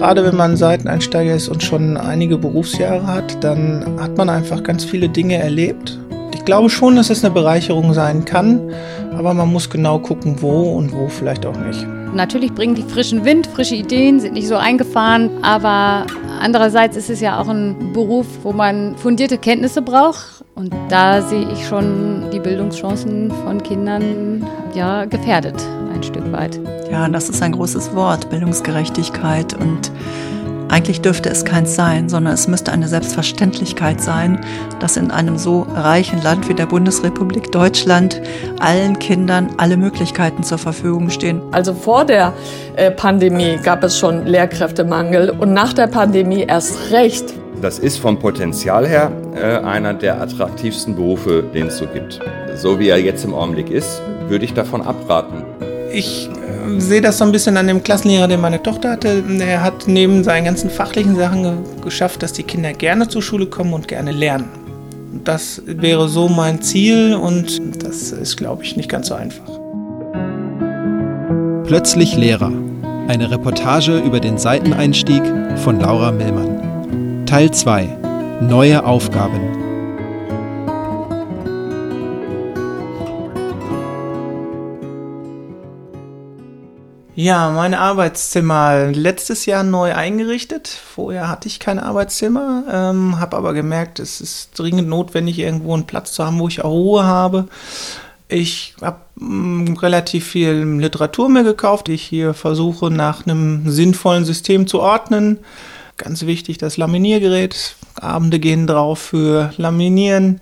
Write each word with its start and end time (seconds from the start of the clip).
Gerade 0.00 0.24
wenn 0.24 0.34
man 0.34 0.56
Seiteneinsteiger 0.56 1.34
ist 1.34 1.50
und 1.50 1.62
schon 1.62 1.98
einige 1.98 2.38
Berufsjahre 2.38 3.06
hat, 3.06 3.44
dann 3.44 3.84
hat 4.00 4.16
man 4.16 4.30
einfach 4.30 4.62
ganz 4.62 4.82
viele 4.82 5.10
Dinge 5.10 5.36
erlebt. 5.36 5.98
Ich 6.32 6.46
glaube 6.46 6.70
schon, 6.70 6.96
dass 6.96 7.10
es 7.10 7.22
eine 7.22 7.34
Bereicherung 7.34 7.92
sein 7.92 8.24
kann, 8.24 8.72
aber 9.14 9.34
man 9.34 9.52
muss 9.52 9.68
genau 9.68 9.98
gucken, 9.98 10.36
wo 10.40 10.72
und 10.72 10.94
wo 10.94 11.08
vielleicht 11.08 11.44
auch 11.44 11.54
nicht. 11.54 11.86
Natürlich 12.14 12.54
bringen 12.54 12.74
die 12.74 12.82
frischen 12.82 13.26
Wind, 13.26 13.46
frische 13.46 13.74
Ideen, 13.74 14.20
sind 14.20 14.32
nicht 14.32 14.48
so 14.48 14.56
eingefahren, 14.56 15.28
aber 15.42 16.06
andererseits 16.40 16.96
ist 16.96 17.10
es 17.10 17.20
ja 17.20 17.40
auch 17.40 17.48
ein 17.48 17.92
Beruf, 17.92 18.26
wo 18.42 18.52
man 18.52 18.96
fundierte 18.96 19.38
Kenntnisse 19.38 19.82
braucht 19.82 20.44
und 20.54 20.74
da 20.88 21.22
sehe 21.22 21.48
ich 21.52 21.66
schon 21.66 22.30
die 22.32 22.40
Bildungschancen 22.40 23.30
von 23.44 23.62
Kindern 23.62 24.46
ja 24.74 25.04
gefährdet 25.04 25.56
ein 26.00 26.02
Stück 26.02 26.32
weit. 26.32 26.58
Ja, 26.90 27.08
das 27.08 27.28
ist 27.28 27.42
ein 27.42 27.52
großes 27.52 27.94
Wort, 27.94 28.30
Bildungsgerechtigkeit 28.30 29.54
und 29.54 29.92
eigentlich 30.70 31.00
dürfte 31.00 31.28
es 31.28 31.44
keins 31.44 31.74
sein, 31.74 32.08
sondern 32.08 32.34
es 32.34 32.46
müsste 32.46 32.72
eine 32.72 32.86
Selbstverständlichkeit 32.86 34.00
sein, 34.00 34.44
dass 34.78 34.96
in 34.96 35.10
einem 35.10 35.36
so 35.36 35.66
reichen 35.74 36.22
Land 36.22 36.48
wie 36.48 36.54
der 36.54 36.66
Bundesrepublik 36.66 37.50
Deutschland 37.50 38.22
allen 38.60 38.98
Kindern 38.98 39.50
alle 39.56 39.76
Möglichkeiten 39.76 40.44
zur 40.44 40.58
Verfügung 40.58 41.10
stehen. 41.10 41.42
Also 41.50 41.74
vor 41.74 42.04
der 42.04 42.32
äh, 42.76 42.90
Pandemie 42.90 43.58
gab 43.62 43.82
es 43.82 43.98
schon 43.98 44.26
Lehrkräftemangel 44.26 45.30
und 45.30 45.52
nach 45.52 45.72
der 45.72 45.88
Pandemie 45.88 46.44
erst 46.46 46.92
recht. 46.92 47.34
Das 47.60 47.78
ist 47.78 47.98
vom 47.98 48.18
Potenzial 48.18 48.86
her 48.86 49.12
äh, 49.34 49.58
einer 49.58 49.92
der 49.92 50.20
attraktivsten 50.20 50.94
Berufe, 50.94 51.42
den 51.42 51.66
es 51.66 51.78
so 51.78 51.86
gibt. 51.86 52.20
So 52.56 52.78
wie 52.78 52.88
er 52.88 52.98
jetzt 52.98 53.24
im 53.24 53.34
Augenblick 53.34 53.70
ist, 53.70 54.00
würde 54.28 54.44
ich 54.44 54.54
davon 54.54 54.82
abraten. 54.82 55.44
Ich 55.92 56.30
sehe 56.78 57.00
das 57.00 57.18
so 57.18 57.24
ein 57.24 57.32
bisschen 57.32 57.56
an 57.56 57.66
dem 57.66 57.82
Klassenlehrer, 57.82 58.28
den 58.28 58.40
meine 58.40 58.62
Tochter 58.62 58.90
hatte. 58.90 59.22
Er 59.40 59.62
hat 59.62 59.86
neben 59.86 60.24
seinen 60.24 60.44
ganzen 60.44 60.70
fachlichen 60.70 61.16
Sachen 61.16 61.42
ge 61.42 61.52
geschafft, 61.82 62.22
dass 62.22 62.32
die 62.32 62.42
Kinder 62.42 62.72
gerne 62.72 63.08
zur 63.08 63.22
Schule 63.22 63.46
kommen 63.46 63.72
und 63.72 63.88
gerne 63.88 64.12
lernen. 64.12 64.48
Das 65.24 65.62
wäre 65.66 66.08
so 66.08 66.28
mein 66.28 66.62
Ziel 66.62 67.14
und 67.14 67.60
das 67.82 68.12
ist, 68.12 68.36
glaube 68.36 68.64
ich, 68.64 68.76
nicht 68.76 68.88
ganz 68.88 69.08
so 69.08 69.14
einfach. 69.14 69.48
Plötzlich 71.66 72.16
Lehrer. 72.16 72.52
Eine 73.08 73.30
Reportage 73.30 73.98
über 73.98 74.20
den 74.20 74.38
Seiteneinstieg 74.38 75.22
von 75.56 75.80
Laura 75.80 76.12
Millmann. 76.12 77.26
Teil 77.26 77.50
2. 77.50 77.88
Neue 78.40 78.84
Aufgaben. 78.84 79.69
Ja, 87.22 87.50
mein 87.50 87.74
Arbeitszimmer 87.74 88.92
letztes 88.92 89.44
Jahr 89.44 89.62
neu 89.62 89.94
eingerichtet. 89.94 90.68
Vorher 90.68 91.28
hatte 91.28 91.48
ich 91.48 91.60
kein 91.60 91.78
Arbeitszimmer, 91.78 92.64
ähm, 92.72 93.20
habe 93.20 93.36
aber 93.36 93.52
gemerkt, 93.52 93.98
es 93.98 94.22
ist 94.22 94.58
dringend 94.58 94.88
notwendig, 94.88 95.38
irgendwo 95.38 95.74
einen 95.74 95.84
Platz 95.84 96.12
zu 96.12 96.24
haben, 96.24 96.38
wo 96.38 96.48
ich 96.48 96.64
auch 96.64 96.70
Ruhe 96.70 97.04
habe. 97.04 97.46
Ich 98.28 98.74
habe 98.80 99.00
mm, 99.16 99.74
relativ 99.74 100.28
viel 100.28 100.62
Literatur 100.80 101.28
mir 101.28 101.44
gekauft, 101.44 101.88
die 101.88 101.92
ich 101.92 102.04
hier 102.04 102.32
versuche 102.32 102.90
nach 102.90 103.26
einem 103.26 103.70
sinnvollen 103.70 104.24
System 104.24 104.66
zu 104.66 104.80
ordnen. 104.80 105.40
Ganz 105.98 106.24
wichtig 106.24 106.56
das 106.56 106.78
Laminiergerät. 106.78 107.76
Abende 107.96 108.38
gehen 108.38 108.66
drauf 108.66 108.98
für 108.98 109.52
Laminieren. 109.58 110.40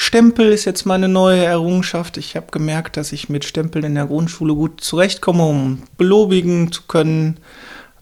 Stempel 0.00 0.52
ist 0.52 0.64
jetzt 0.64 0.86
meine 0.86 1.08
neue 1.08 1.44
Errungenschaft. 1.44 2.18
Ich 2.18 2.36
habe 2.36 2.46
gemerkt, 2.52 2.96
dass 2.96 3.10
ich 3.10 3.28
mit 3.28 3.44
Stempeln 3.44 3.84
in 3.84 3.96
der 3.96 4.06
Grundschule 4.06 4.54
gut 4.54 4.80
zurechtkomme, 4.80 5.44
um 5.44 5.82
belobigen 5.96 6.70
zu 6.70 6.82
können. 6.86 7.38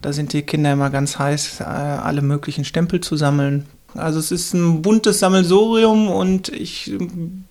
Da 0.03 0.13
sind 0.13 0.31
die 0.31 0.43
Kinder 0.43 0.71
immer 0.73 0.91
ganz 0.91 1.17
heiß, 1.17 1.61
äh, 1.61 1.63
alle 1.63 2.21
möglichen 2.21 2.65
Stempel 2.65 3.01
zu 3.01 3.17
sammeln. 3.17 3.65
Also 3.95 4.19
es 4.19 4.31
ist 4.31 4.53
ein 4.53 4.83
buntes 4.83 5.17
Sammelsorium 5.17 6.07
und 6.07 6.49
ich 6.49 6.93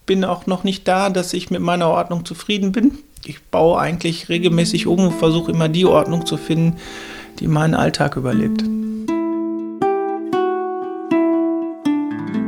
bin 0.06 0.24
auch 0.24 0.46
noch 0.46 0.62
nicht 0.62 0.86
da, 0.86 1.10
dass 1.10 1.34
ich 1.34 1.50
mit 1.50 1.60
meiner 1.60 1.88
Ordnung 1.88 2.24
zufrieden 2.24 2.70
bin. 2.70 2.98
Ich 3.24 3.42
baue 3.42 3.80
eigentlich 3.80 4.28
regelmäßig 4.28 4.86
um 4.86 5.00
und 5.00 5.18
versuche 5.18 5.50
immer 5.50 5.68
die 5.68 5.86
Ordnung 5.86 6.24
zu 6.24 6.36
finden, 6.36 6.76
die 7.40 7.48
meinen 7.48 7.74
Alltag 7.74 8.16
überlebt. 8.16 8.62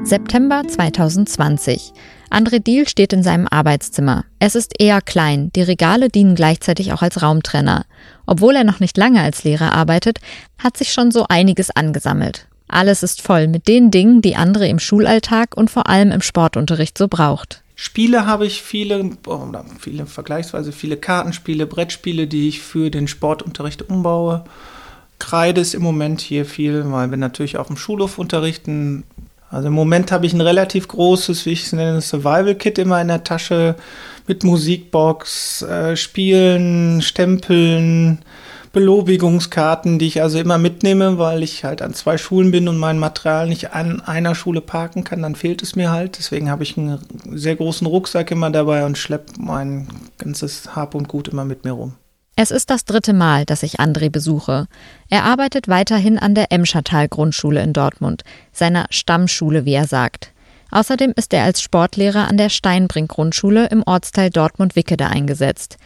September 0.09 0.63
2020. 0.67 1.93
André 2.31 2.61
Diel 2.61 2.89
steht 2.89 3.13
in 3.13 3.23
seinem 3.23 3.47
Arbeitszimmer. 3.47 4.25
Es 4.39 4.55
ist 4.55 4.73
eher 4.81 5.03
klein, 5.03 5.51
die 5.55 5.61
Regale 5.61 6.09
dienen 6.09 6.35
gleichzeitig 6.35 6.95
auch 6.95 7.03
als 7.03 7.21
Raumtrenner. 7.21 7.85
Obwohl 8.25 8.57
er 8.57 8.65
noch 8.65 8.81
nicht 8.81 8.97
lange 8.97 9.21
als 9.21 9.45
Lehrer 9.45 9.75
arbeitet, 9.75 10.21
hat 10.57 10.79
sich 10.79 10.95
schon 10.95 11.11
so 11.11 11.27
einiges 11.29 11.69
angesammelt. 11.69 12.49
Alles 12.69 13.03
ist 13.03 13.21
voll 13.21 13.49
mit 13.49 13.69
den 13.69 13.91
Dingen, 13.91 14.23
die 14.23 14.35
André 14.35 14.69
im 14.69 14.79
Schulalltag 14.79 15.55
und 15.59 15.71
vor 15.71 15.91
allem 15.91 16.11
im 16.11 16.23
Sportunterricht 16.23 16.97
so 16.97 17.07
braucht. 17.07 17.63
Spiele 17.75 18.25
habe 18.25 18.47
ich 18.47 18.63
viele, 18.63 19.11
viele 19.79 20.07
vergleichsweise 20.07 20.73
viele 20.73 20.97
Kartenspiele, 20.97 21.67
Brettspiele, 21.67 22.27
die 22.27 22.49
ich 22.49 22.63
für 22.63 22.91
den 22.91 23.09
Sportunterricht 23.09 23.91
umbaue. 23.91 24.45
Kreide 25.19 25.61
ist 25.61 25.75
im 25.75 25.83
Moment 25.83 26.23
hier 26.23 26.47
viel, 26.47 26.91
weil 26.91 27.11
wir 27.11 27.19
natürlich 27.19 27.59
auf 27.59 27.67
dem 27.67 27.77
Schulhof 27.77 28.19
unterrichten. 28.19 29.05
Also 29.51 29.69
im 29.69 29.75
Moment 29.75 30.13
habe 30.13 30.27
ich 30.27 30.35
ein 30.35 30.41
relativ 30.41 30.89
großes, 30.89 31.47
wie 31.47 31.53
ich 31.53 31.65
es 31.65 31.73
nenne, 31.73 32.01
Survival-Kit 32.01 32.79
immer 32.79 33.01
in 33.01 33.09
der 33.09 33.25
Tasche 33.25 33.77
mit 34.27 34.45
Musikbox, 34.45 35.63
äh, 35.63 35.97
Spielen, 35.97 37.01
Stempeln, 37.01 38.19
Belobigungskarten, 38.73 39.99
die 39.99 40.07
ich 40.07 40.21
also 40.21 40.39
immer 40.39 40.59
mitnehme, 40.59 41.19
weil 41.19 41.43
ich 41.43 41.65
halt 41.65 41.81
an 41.81 41.95
zwei 41.95 42.19
Schulen 42.19 42.51
bin 42.51 42.69
und 42.69 42.77
mein 42.77 42.99
Material 42.99 43.49
nicht 43.49 43.73
an 43.73 44.01
einer 44.03 44.35
Schule 44.35 44.61
parken 44.61 45.05
kann, 45.05 45.23
dann 45.23 45.35
fehlt 45.35 45.63
es 45.63 45.75
mir 45.75 45.91
halt. 45.91 46.19
Deswegen 46.19 46.51
habe 46.51 46.63
ich 46.63 46.77
einen 46.77 46.99
sehr 47.33 47.57
großen 47.57 47.87
Rucksack 47.87 48.31
immer 48.31 48.51
dabei 48.51 48.85
und 48.85 48.99
schleppe 48.99 49.33
mein 49.39 49.89
ganzes 50.19 50.77
Hab 50.77 50.95
und 50.95 51.09
Gut 51.09 51.29
immer 51.29 51.47
mit 51.47 51.65
mir 51.65 51.73
rum. 51.73 51.95
Es 52.41 52.53
ist 52.53 52.71
das 52.71 52.85
dritte 52.85 53.15
Mal, 53.15 53.45
dass 53.45 53.65
ich 53.65 53.81
André 53.81 54.11
besuche. 54.11 54.69
Er 55.11 55.25
arbeitet 55.25 55.67
weiterhin 55.67 56.21
an 56.21 56.37
der 56.37 56.53
Emschertal 56.53 57.09
Grundschule 57.09 57.61
in 57.61 57.73
Dortmund, 57.73 58.23
seiner 58.53 58.87
Stammschule, 58.91 59.65
wie 59.65 59.73
er 59.73 59.89
sagt. 59.89 60.31
Außerdem 60.71 61.15
ist 61.17 61.35
er 61.35 61.43
als 61.43 61.61
Sportlehrer 61.61 62.29
an 62.29 62.37
der 62.37 62.49
Steinbrink 62.49 63.11
Grundschule 63.11 63.67
im 63.67 63.83
Ortsteil 63.83 64.31
Dortmund-Wickede 64.31 65.09
eingesetzt. 65.09 65.79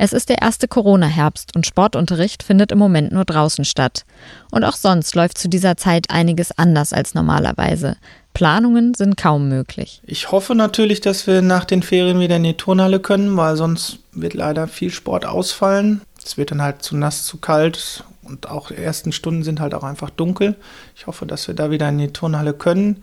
Es 0.00 0.12
ist 0.12 0.28
der 0.28 0.40
erste 0.40 0.68
Corona-Herbst 0.68 1.56
und 1.56 1.66
Sportunterricht 1.66 2.44
findet 2.44 2.70
im 2.70 2.78
Moment 2.78 3.10
nur 3.10 3.24
draußen 3.24 3.64
statt. 3.64 4.04
Und 4.52 4.62
auch 4.62 4.76
sonst 4.76 5.16
läuft 5.16 5.38
zu 5.38 5.48
dieser 5.48 5.76
Zeit 5.76 6.08
einiges 6.08 6.56
anders 6.56 6.92
als 6.92 7.14
normalerweise. 7.14 7.96
Planungen 8.32 8.94
sind 8.94 9.16
kaum 9.16 9.48
möglich. 9.48 10.00
Ich 10.06 10.30
hoffe 10.30 10.54
natürlich, 10.54 11.00
dass 11.00 11.26
wir 11.26 11.42
nach 11.42 11.64
den 11.64 11.82
Ferien 11.82 12.20
wieder 12.20 12.36
in 12.36 12.44
die 12.44 12.56
Turnhalle 12.56 13.00
können, 13.00 13.36
weil 13.36 13.56
sonst 13.56 13.98
wird 14.12 14.34
leider 14.34 14.68
viel 14.68 14.92
Sport 14.92 15.26
ausfallen. 15.26 16.02
Es 16.24 16.36
wird 16.36 16.52
dann 16.52 16.62
halt 16.62 16.82
zu 16.82 16.96
nass, 16.96 17.24
zu 17.24 17.38
kalt 17.38 18.04
und 18.22 18.48
auch 18.48 18.68
die 18.68 18.76
ersten 18.76 19.10
Stunden 19.10 19.42
sind 19.42 19.58
halt 19.58 19.74
auch 19.74 19.82
einfach 19.82 20.10
dunkel. 20.10 20.54
Ich 20.94 21.08
hoffe, 21.08 21.26
dass 21.26 21.48
wir 21.48 21.56
da 21.56 21.72
wieder 21.72 21.88
in 21.88 21.98
die 21.98 22.12
Turnhalle 22.12 22.54
können. 22.54 23.02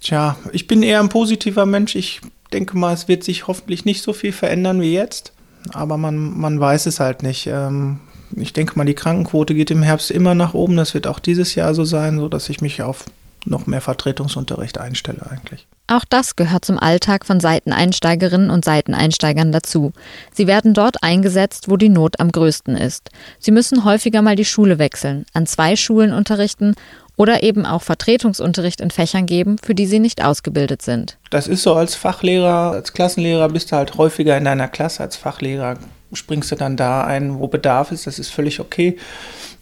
Tja, 0.00 0.36
ich 0.52 0.66
bin 0.66 0.82
eher 0.82 1.00
ein 1.00 1.10
positiver 1.10 1.66
Mensch. 1.66 1.94
Ich 1.94 2.22
denke 2.54 2.78
mal, 2.78 2.94
es 2.94 3.08
wird 3.08 3.24
sich 3.24 3.48
hoffentlich 3.48 3.84
nicht 3.84 4.02
so 4.02 4.14
viel 4.14 4.32
verändern 4.32 4.80
wie 4.80 4.94
jetzt. 4.94 5.34
Aber 5.72 5.96
man, 5.96 6.38
man 6.38 6.58
weiß 6.58 6.86
es 6.86 7.00
halt 7.00 7.22
nicht. 7.22 7.46
Ähm, 7.46 8.00
ich 8.34 8.52
denke 8.52 8.76
mal, 8.76 8.84
die 8.84 8.94
Krankenquote 8.94 9.54
geht 9.54 9.70
im 9.70 9.82
Herbst 9.82 10.10
immer 10.10 10.34
nach 10.34 10.54
oben. 10.54 10.76
Das 10.76 10.94
wird 10.94 11.06
auch 11.06 11.18
dieses 11.18 11.54
Jahr 11.54 11.74
so 11.74 11.84
sein, 11.84 12.18
sodass 12.18 12.48
ich 12.48 12.60
mich 12.60 12.82
auf 12.82 13.04
noch 13.46 13.66
mehr 13.66 13.80
Vertretungsunterricht 13.80 14.78
einstelle 14.78 15.26
eigentlich. 15.30 15.66
Auch 15.88 16.04
das 16.08 16.36
gehört 16.36 16.64
zum 16.64 16.78
Alltag 16.78 17.24
von 17.24 17.38
Seiteneinsteigerinnen 17.38 18.50
und 18.50 18.64
Seiteneinsteigern 18.64 19.52
dazu. 19.52 19.92
Sie 20.32 20.46
werden 20.46 20.74
dort 20.74 21.02
eingesetzt, 21.02 21.70
wo 21.70 21.76
die 21.76 21.88
Not 21.88 22.18
am 22.18 22.32
größten 22.32 22.76
ist. 22.76 23.10
Sie 23.38 23.52
müssen 23.52 23.84
häufiger 23.84 24.22
mal 24.22 24.36
die 24.36 24.44
Schule 24.44 24.78
wechseln, 24.78 25.26
an 25.32 25.46
zwei 25.46 25.76
Schulen 25.76 26.12
unterrichten 26.12 26.74
oder 27.16 27.42
eben 27.42 27.64
auch 27.64 27.82
Vertretungsunterricht 27.82 28.80
in 28.80 28.90
Fächern 28.90 29.26
geben, 29.26 29.56
für 29.62 29.74
die 29.74 29.86
sie 29.86 30.00
nicht 30.00 30.22
ausgebildet 30.22 30.82
sind. 30.82 31.16
Das 31.30 31.46
ist 31.46 31.62
so 31.62 31.74
als 31.74 31.94
Fachlehrer, 31.94 32.72
als 32.72 32.92
Klassenlehrer 32.92 33.48
bist 33.48 33.72
du 33.72 33.76
halt 33.76 33.96
häufiger 33.96 34.36
in 34.36 34.44
deiner 34.44 34.68
Klasse. 34.68 35.02
Als 35.02 35.16
Fachlehrer 35.16 35.78
springst 36.12 36.52
du 36.52 36.56
dann 36.56 36.76
da 36.76 37.04
ein, 37.04 37.38
wo 37.38 37.48
Bedarf 37.48 37.90
ist. 37.92 38.06
Das 38.06 38.18
ist 38.18 38.30
völlig 38.30 38.60
okay. 38.60 38.96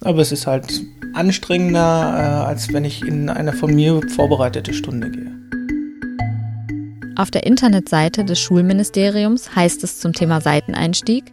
Aber 0.04 0.20
es 0.20 0.32
ist 0.32 0.46
halt 0.46 0.82
anstrengender, 1.14 1.80
äh, 1.80 2.46
als 2.46 2.72
wenn 2.72 2.84
ich 2.84 3.02
in 3.02 3.30
eine 3.30 3.52
von 3.54 3.74
mir 3.74 4.00
vorbereitete 4.14 4.74
Stunde 4.74 5.10
gehe. 5.10 5.32
Auf 7.16 7.30
der 7.30 7.46
Internetseite 7.46 8.24
des 8.24 8.38
Schulministeriums 8.40 9.54
heißt 9.56 9.82
es 9.84 10.00
zum 10.00 10.12
Thema 10.12 10.40
Seiteneinstieg. 10.40 11.32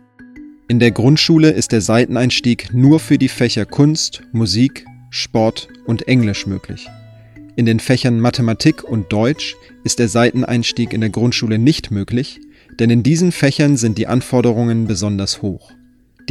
In 0.67 0.79
der 0.79 0.91
Grundschule 0.91 1.49
ist 1.49 1.73
der 1.73 1.81
Seiteneinstieg 1.81 2.73
nur 2.73 2.99
für 2.99 3.17
die 3.17 3.27
Fächer 3.27 3.65
Kunst, 3.65 4.21
Musik, 4.31 4.85
Sport 5.09 5.67
und 5.85 6.07
Englisch 6.07 6.45
möglich. 6.47 6.87
In 7.57 7.65
den 7.65 7.81
Fächern 7.81 8.21
Mathematik 8.21 8.83
und 8.83 9.11
Deutsch 9.11 9.55
ist 9.83 9.99
der 9.99 10.07
Seiteneinstieg 10.07 10.93
in 10.93 11.01
der 11.01 11.09
Grundschule 11.09 11.59
nicht 11.59 11.91
möglich, 11.91 12.39
denn 12.79 12.89
in 12.89 13.03
diesen 13.03 13.33
Fächern 13.33 13.75
sind 13.75 13.97
die 13.97 14.07
Anforderungen 14.07 14.87
besonders 14.87 15.41
hoch. 15.41 15.73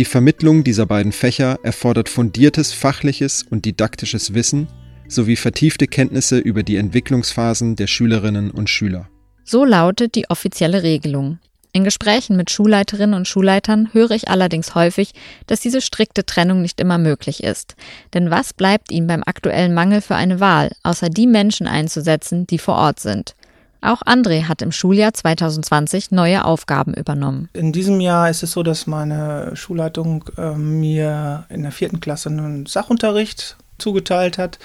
Die 0.00 0.06
Vermittlung 0.06 0.64
dieser 0.64 0.86
beiden 0.86 1.12
Fächer 1.12 1.58
erfordert 1.62 2.08
fundiertes 2.08 2.72
fachliches 2.72 3.42
und 3.42 3.66
didaktisches 3.66 4.32
Wissen 4.32 4.66
sowie 5.08 5.36
vertiefte 5.36 5.86
Kenntnisse 5.86 6.38
über 6.38 6.62
die 6.62 6.76
Entwicklungsphasen 6.76 7.76
der 7.76 7.86
Schülerinnen 7.86 8.50
und 8.50 8.70
Schüler. 8.70 9.10
So 9.44 9.62
lautet 9.66 10.14
die 10.14 10.30
offizielle 10.30 10.82
Regelung. 10.82 11.38
In 11.74 11.84
Gesprächen 11.84 12.38
mit 12.38 12.50
Schulleiterinnen 12.50 13.12
und 13.12 13.28
Schulleitern 13.28 13.90
höre 13.92 14.12
ich 14.12 14.28
allerdings 14.28 14.74
häufig, 14.74 15.12
dass 15.46 15.60
diese 15.60 15.82
strikte 15.82 16.24
Trennung 16.24 16.62
nicht 16.62 16.80
immer 16.80 16.96
möglich 16.96 17.44
ist. 17.44 17.76
Denn 18.14 18.30
was 18.30 18.54
bleibt 18.54 18.90
ihnen 18.90 19.06
beim 19.06 19.22
aktuellen 19.26 19.74
Mangel 19.74 20.00
für 20.00 20.16
eine 20.16 20.40
Wahl, 20.40 20.72
außer 20.82 21.10
die 21.10 21.26
Menschen 21.26 21.66
einzusetzen, 21.66 22.46
die 22.46 22.58
vor 22.58 22.76
Ort 22.76 23.00
sind? 23.00 23.34
Auch 23.82 24.02
André 24.02 24.44
hat 24.44 24.62
im 24.62 24.72
Schuljahr 24.72 25.14
2020 25.14 26.10
neue 26.10 26.44
Aufgaben 26.44 26.94
übernommen. 26.94 27.48
In 27.52 27.72
diesem 27.72 28.00
Jahr 28.00 28.28
ist 28.28 28.42
es 28.42 28.52
so, 28.52 28.62
dass 28.62 28.86
meine 28.86 29.56
Schulleitung 29.56 30.24
äh, 30.36 30.52
mir 30.52 31.44
in 31.48 31.62
der 31.62 31.72
vierten 31.72 32.00
Klasse 32.00 32.28
einen 32.28 32.66
Sachunterricht 32.66 33.56
zugeteilt 33.80 34.38
hat, 34.38 34.58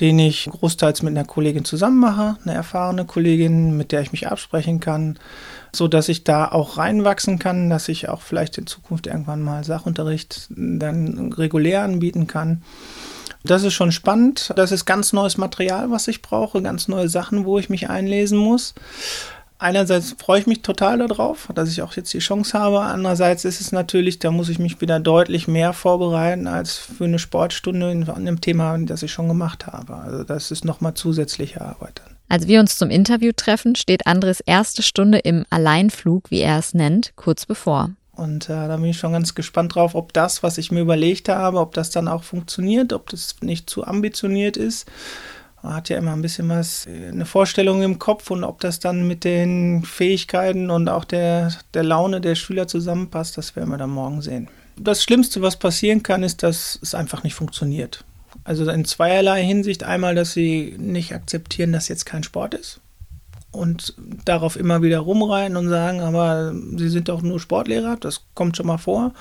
den 0.00 0.18
ich 0.18 0.48
großteils 0.50 1.02
mit 1.02 1.10
einer 1.16 1.26
Kollegin 1.26 1.64
zusammen 1.64 1.98
mache, 1.98 2.36
eine 2.44 2.54
erfahrene 2.54 3.04
Kollegin, 3.04 3.76
mit 3.76 3.92
der 3.92 4.02
ich 4.02 4.12
mich 4.12 4.28
absprechen 4.28 4.80
kann, 4.80 5.18
so 5.74 5.88
dass 5.88 6.08
ich 6.08 6.24
da 6.24 6.46
auch 6.46 6.78
reinwachsen 6.78 7.38
kann, 7.38 7.68
dass 7.68 7.88
ich 7.88 8.08
auch 8.08 8.22
vielleicht 8.22 8.58
in 8.58 8.66
Zukunft 8.66 9.06
irgendwann 9.06 9.42
mal 9.42 9.64
Sachunterricht 9.64 10.48
dann 10.50 11.32
regulär 11.32 11.82
anbieten 11.82 12.26
kann. 12.26 12.62
Das 13.44 13.64
ist 13.64 13.74
schon 13.74 13.92
spannend. 13.92 14.52
Das 14.56 14.72
ist 14.72 14.84
ganz 14.84 15.12
neues 15.12 15.36
Material, 15.36 15.90
was 15.90 16.08
ich 16.08 16.22
brauche, 16.22 16.62
ganz 16.62 16.88
neue 16.88 17.08
Sachen, 17.08 17.44
wo 17.44 17.58
ich 17.58 17.68
mich 17.68 17.90
einlesen 17.90 18.38
muss. 18.38 18.74
Einerseits 19.58 20.16
freue 20.18 20.40
ich 20.40 20.48
mich 20.48 20.62
total 20.62 20.98
darauf, 20.98 21.48
dass 21.54 21.70
ich 21.70 21.82
auch 21.82 21.94
jetzt 21.94 22.12
die 22.12 22.18
Chance 22.18 22.58
habe. 22.58 22.80
Andererseits 22.80 23.44
ist 23.44 23.60
es 23.60 23.70
natürlich, 23.70 24.18
da 24.18 24.32
muss 24.32 24.48
ich 24.48 24.58
mich 24.58 24.80
wieder 24.80 24.98
deutlich 24.98 25.46
mehr 25.46 25.72
vorbereiten 25.72 26.48
als 26.48 26.78
für 26.78 27.04
eine 27.04 27.20
Sportstunde 27.20 27.92
in 27.92 28.10
einem 28.10 28.40
Thema, 28.40 28.76
das 28.78 29.04
ich 29.04 29.12
schon 29.12 29.28
gemacht 29.28 29.68
habe. 29.68 29.94
Also 29.94 30.24
das 30.24 30.50
ist 30.50 30.64
nochmal 30.64 30.94
zusätzliche 30.94 31.60
Arbeit. 31.60 32.02
Als 32.28 32.48
wir 32.48 32.58
uns 32.58 32.76
zum 32.76 32.90
Interview 32.90 33.30
treffen, 33.36 33.76
steht 33.76 34.06
Andres 34.08 34.40
erste 34.40 34.82
Stunde 34.82 35.18
im 35.18 35.44
Alleinflug, 35.50 36.30
wie 36.30 36.40
er 36.40 36.58
es 36.58 36.74
nennt, 36.74 37.12
kurz 37.14 37.46
bevor. 37.46 37.90
Und 38.14 38.50
äh, 38.50 38.68
da 38.68 38.76
bin 38.76 38.86
ich 38.86 38.98
schon 38.98 39.12
ganz 39.12 39.34
gespannt 39.34 39.74
drauf, 39.74 39.94
ob 39.94 40.12
das, 40.12 40.42
was 40.42 40.58
ich 40.58 40.70
mir 40.70 40.80
überlegt 40.80 41.28
habe, 41.28 41.58
ob 41.58 41.72
das 41.74 41.90
dann 41.90 42.08
auch 42.08 42.24
funktioniert, 42.24 42.92
ob 42.92 43.08
das 43.08 43.36
nicht 43.40 43.70
zu 43.70 43.84
ambitioniert 43.86 44.56
ist. 44.56 44.86
Man 45.62 45.74
hat 45.74 45.88
ja 45.88 45.96
immer 45.96 46.12
ein 46.12 46.22
bisschen 46.22 46.48
was, 46.48 46.86
äh, 46.86 47.08
eine 47.08 47.24
Vorstellung 47.24 47.82
im 47.82 47.98
Kopf 47.98 48.30
und 48.30 48.44
ob 48.44 48.60
das 48.60 48.80
dann 48.80 49.06
mit 49.06 49.24
den 49.24 49.82
Fähigkeiten 49.84 50.70
und 50.70 50.88
auch 50.88 51.04
der, 51.04 51.52
der 51.72 51.84
Laune 51.84 52.20
der 52.20 52.34
Schüler 52.34 52.68
zusammenpasst, 52.68 53.38
das 53.38 53.56
werden 53.56 53.70
wir 53.70 53.78
dann 53.78 53.90
morgen 53.90 54.20
sehen. 54.20 54.48
Das 54.76 55.02
Schlimmste, 55.02 55.40
was 55.40 55.56
passieren 55.56 56.02
kann, 56.02 56.22
ist, 56.22 56.42
dass 56.42 56.78
es 56.82 56.94
einfach 56.94 57.22
nicht 57.22 57.34
funktioniert. 57.34 58.04
Also 58.44 58.68
in 58.70 58.84
zweierlei 58.84 59.42
Hinsicht. 59.42 59.84
Einmal, 59.84 60.14
dass 60.14 60.32
sie 60.32 60.74
nicht 60.78 61.14
akzeptieren, 61.14 61.72
dass 61.72 61.88
jetzt 61.88 62.06
kein 62.06 62.24
Sport 62.24 62.54
ist 62.54 62.80
und 63.52 63.94
darauf 64.24 64.56
immer 64.56 64.82
wieder 64.82 64.98
rumreiten 64.98 65.56
und 65.56 65.68
sagen, 65.68 66.00
aber 66.00 66.52
sie 66.76 66.88
sind 66.88 67.08
doch 67.08 67.22
nur 67.22 67.38
Sportlehrer, 67.38 67.96
das 68.00 68.22
kommt 68.34 68.56
schon 68.56 68.66
mal 68.66 68.78
vor. 68.78 69.12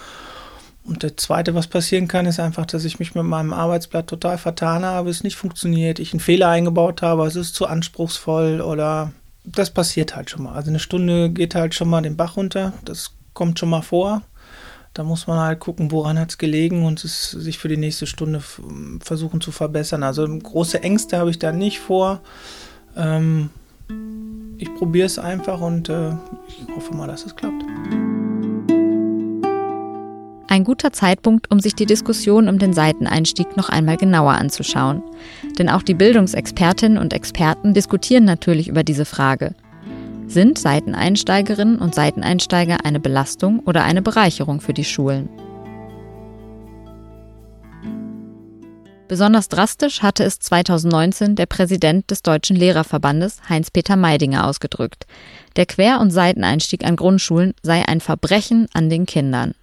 Und 0.84 1.04
das 1.04 1.18
Zweite, 1.18 1.54
was 1.54 1.68
passieren 1.68 2.08
kann, 2.08 2.26
ist 2.26 2.40
einfach, 2.40 2.66
dass 2.66 2.86
ich 2.86 2.98
mich 2.98 3.14
mit 3.14 3.24
meinem 3.24 3.54
Arbeitsblatt 3.54 4.08
total 4.08 4.38
vertan 4.40 4.84
habe, 4.84 5.12
es 5.12 5.24
nicht 5.24 5.36
funktioniert, 5.36 6.00
ich 6.00 6.14
einen 6.14 6.22
Fehler 6.22 6.50
eingebaut 6.50 7.04
habe, 7.04 7.28
es 7.28 7.36
ist 7.36 7.54
zu 7.54 7.68
anspruchsvoll 7.68 8.62
oder 8.62 9.12
das 9.44 9.70
passiert 9.70 10.16
halt 10.16 10.30
schon 10.30 10.44
mal. 10.44 10.54
Also 10.54 10.70
eine 10.70 10.80
Stunde 10.80 11.30
geht 11.30 11.54
halt 11.54 11.76
schon 11.76 11.90
mal 11.90 12.02
den 12.02 12.18
Bach 12.18 12.38
runter, 12.38 12.74
das 12.84 13.12
kommt 13.34 13.60
schon 13.60 13.70
mal 13.70 13.82
vor. 13.82 14.24
Da 14.94 15.04
muss 15.04 15.26
man 15.26 15.40
halt 15.40 15.60
gucken, 15.60 15.92
woran 15.92 16.20
hat 16.20 16.32
es 16.32 16.38
gelegen 16.38 16.86
und 16.86 17.04
es 17.06 17.32
sich 17.32 17.60
für 17.60 17.70
die 17.70 17.78
nächste 17.78 18.08
Stunde 18.08 18.42
versuchen 19.00 19.40
zu 19.40 19.52
verbessern. 19.52 20.04
Also 20.04 20.28
große 20.28 20.84
Ängste 20.84 21.18
habe 21.18 21.30
ich 21.30 21.40
da 21.40 21.54
nicht 21.54 21.80
vor. 21.80 22.20
Ähm, 22.98 23.52
ich 24.58 24.74
probiere 24.76 25.08
es 25.08 25.18
einfach 25.18 25.60
und 25.60 25.90
äh, 25.90 26.12
ich 26.48 26.76
hoffe 26.76 26.94
mal, 26.94 27.08
dass 27.08 27.26
es 27.26 27.36
klappt. 27.36 27.64
Ein 30.48 30.66
guter 30.66 30.92
Zeitpunkt, 30.92 31.50
um 31.50 31.60
sich 31.60 31.76
die 31.76 31.86
Diskussion 31.86 32.50
um 32.50 32.60
den 32.60 32.74
Seiteneinstieg 32.74 33.56
noch 33.56 33.70
einmal 33.70 33.98
genauer 33.98 34.34
anzuschauen. 34.34 35.02
Denn 35.58 35.70
auch 35.70 35.82
die 35.82 35.94
Bildungsexpertinnen 35.94 36.98
und 36.98 37.14
Experten 37.14 37.74
diskutieren 37.74 38.26
natürlich 38.26 38.68
über 38.68 38.84
diese 38.84 39.06
Frage. 39.06 39.56
Sind 40.28 40.60
Seiteneinsteigerinnen 40.60 41.80
und 41.80 41.96
Seiteneinsteiger 41.96 42.86
eine 42.86 43.00
Belastung 43.00 43.60
oder 43.60 43.84
eine 43.84 44.02
Bereicherung 44.02 44.62
für 44.62 44.74
die 44.74 44.84
Schulen? 44.84 45.30
Besonders 49.12 49.50
drastisch 49.50 50.04
hatte 50.04 50.24
es 50.24 50.40
2019 50.40 51.36
der 51.36 51.46
Präsident 51.46 52.10
des 52.10 52.22
Deutschen 52.24 52.56
Lehrerverbandes 52.56 53.42
Heinz-Peter 53.50 53.98
Meidinger 53.98 54.48
ausgedrückt. 54.48 55.06
Der 55.58 55.66
Quer- 55.66 56.00
und 56.00 56.12
Seiteneinstieg 56.12 56.86
an 56.86 56.96
Grundschulen 56.96 57.54
sei 57.62 57.86
ein 57.86 58.00
Verbrechen 58.00 58.70
an 58.72 58.90
den 58.90 59.06
Kindern. 59.06 59.54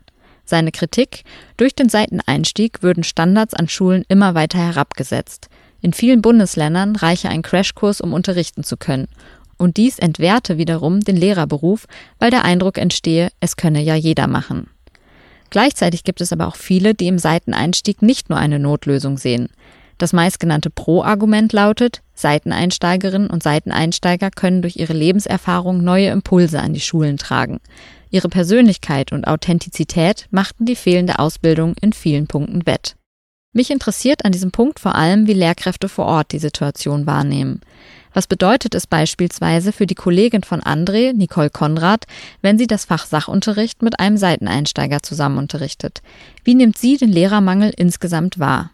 Seine 0.45 0.71
Kritik, 0.71 1.25
durch 1.57 1.75
den 1.75 1.89
Seiteneinstieg 1.89 2.83
würden 2.83 3.05
Standards 3.05 3.55
an 3.55 3.71
Schulen 3.71 4.05
immer 4.09 4.35
weiter 4.35 4.59
herabgesetzt. 4.59 5.49
In 5.81 5.95
vielen 5.95 6.21
Bundesländern 6.21 6.95
reiche 6.95 7.31
ein 7.31 7.41
Crashkurs, 7.41 8.03
um 8.03 8.13
unterrichten 8.13 8.65
zu 8.65 8.77
können. 8.77 9.09
Und 9.57 9.79
dies 9.79 9.99
entwerte 9.99 10.59
wiederum 10.59 11.01
den 11.01 11.17
Lehrerberuf, 11.17 11.87
weil 12.19 12.31
der 12.31 12.45
Eindruck 12.45 12.77
entstehe, 12.77 13.31
es 13.41 13.57
könne 13.57 13.81
ja 13.81 13.95
jeder 13.95 14.27
machen. 14.27 14.69
Gleichzeitig 15.51 16.05
gibt 16.05 16.21
es 16.21 16.33
aber 16.33 16.47
auch 16.47 16.57
viele, 16.57 16.95
die 16.95 17.09
im 17.09 17.19
Seiteneinstieg 17.19 18.03
nicht 18.03 18.29
nur 18.31 18.39
eine 18.39 18.59
Notlösung 18.59 19.19
sehen. 19.19 19.49
Das 19.99 20.13
meistgenannte 20.13 20.71
Pro-Argument 20.71 21.53
lautet, 21.53 22.03
Seiteneinsteigerinnen 22.15 23.31
und 23.31 23.43
Seiteneinsteiger 23.43 24.31
können 24.31 24.63
durch 24.63 24.77
ihre 24.77 24.93
Lebenserfahrung 24.93 25.83
neue 25.83 26.11
Impulse 26.11 26.61
an 26.61 26.73
die 26.73 26.81
Schulen 26.81 27.17
tragen. 27.17 27.59
Ihre 28.11 28.29
Persönlichkeit 28.29 29.13
und 29.13 29.27
Authentizität 29.27 30.27
machten 30.31 30.65
die 30.67 30.77
fehlende 30.77 31.19
Ausbildung 31.19 31.75
in 31.81 31.93
vielen 31.93 32.27
Punkten 32.27 32.65
wett. 32.65 32.95
Mich 33.53 33.71
interessiert 33.71 34.25
an 34.25 34.33
diesem 34.33 34.53
Punkt 34.53 34.79
vor 34.79 34.95
allem, 34.95 35.27
wie 35.27 35.33
Lehrkräfte 35.33 35.89
vor 35.89 36.07
Ort 36.07 36.33
die 36.33 36.39
Situation 36.39 37.07
wahrnehmen. 37.07 37.61
Was 38.15 38.27
bedeutet 38.27 38.75
es 38.75 38.87
beispielsweise 38.87 39.73
für 39.73 39.87
die 39.87 39.95
Kollegin 39.95 40.43
von 40.43 40.61
André, 40.61 41.13
Nicole 41.13 41.51
Konrad, 41.51 42.07
wenn 42.43 42.59
sie 42.59 42.67
das 42.67 42.85
Fach 42.85 43.07
Sachunterricht 43.07 43.83
mit 43.83 44.01
einem 44.01 44.17
Seiteneinsteiger 44.17 45.03
zusammen 45.03 45.39
unterrichtet? 45.39 46.03
Wie 46.45 46.55
nimmt 46.55 46.79
sie 46.79 46.97
den 46.97 47.11
Lehrermangel 47.11 47.73
insgesamt 47.77 48.39
wahr? 48.39 48.71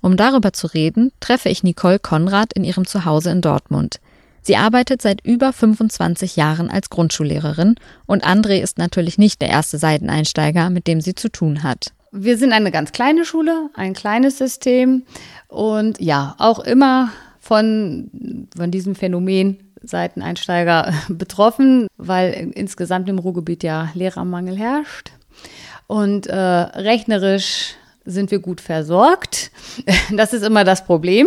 Um 0.00 0.16
darüber 0.16 0.52
zu 0.52 0.66
reden, 0.66 1.12
treffe 1.20 1.48
ich 1.48 1.62
Nicole 1.62 1.98
Konrad 1.98 2.52
in 2.52 2.64
ihrem 2.64 2.86
Zuhause 2.86 3.30
in 3.30 3.40
Dortmund. 3.40 4.00
Sie 4.42 4.56
arbeitet 4.56 5.00
seit 5.00 5.24
über 5.24 5.54
25 5.54 6.36
Jahren 6.36 6.68
als 6.70 6.90
Grundschullehrerin 6.90 7.76
und 8.04 8.26
André 8.26 8.60
ist 8.60 8.76
natürlich 8.76 9.16
nicht 9.16 9.40
der 9.40 9.48
erste 9.48 9.78
Seiteneinsteiger, 9.78 10.68
mit 10.68 10.86
dem 10.86 11.00
sie 11.00 11.14
zu 11.14 11.30
tun 11.30 11.62
hat. 11.62 11.94
Wir 12.12 12.36
sind 12.36 12.52
eine 12.52 12.70
ganz 12.70 12.92
kleine 12.92 13.24
Schule, 13.24 13.70
ein 13.72 13.94
kleines 13.94 14.36
System 14.36 15.04
und 15.48 15.98
ja, 15.98 16.34
auch 16.38 16.58
immer 16.58 17.10
von, 17.44 18.48
von 18.56 18.70
diesem 18.70 18.94
Phänomen 18.94 19.58
Seiteneinsteiger 19.82 20.92
betroffen, 21.08 21.88
weil 21.96 22.52
insgesamt 22.54 23.08
im 23.08 23.18
Ruhrgebiet 23.18 23.62
ja 23.62 23.90
Lehrermangel 23.94 24.56
herrscht. 24.56 25.12
Und 25.86 26.26
äh, 26.26 26.34
rechnerisch 26.36 27.74
sind 28.06 28.30
wir 28.30 28.38
gut 28.38 28.60
versorgt. 28.60 29.50
Das 30.10 30.32
ist 30.32 30.42
immer 30.42 30.64
das 30.64 30.84
Problem. 30.84 31.26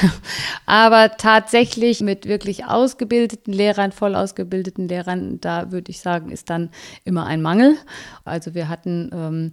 Aber 0.66 1.16
tatsächlich 1.16 2.00
mit 2.00 2.26
wirklich 2.26 2.66
ausgebildeten 2.66 3.52
Lehrern, 3.52 3.90
voll 3.90 4.14
ausgebildeten 4.14 4.86
Lehrern, 4.86 5.40
da 5.40 5.72
würde 5.72 5.90
ich 5.90 6.00
sagen, 6.00 6.30
ist 6.30 6.50
dann 6.50 6.70
immer 7.04 7.26
ein 7.26 7.42
Mangel. 7.42 7.76
Also 8.24 8.54
wir 8.54 8.68
hatten 8.68 9.10
ähm, 9.12 9.52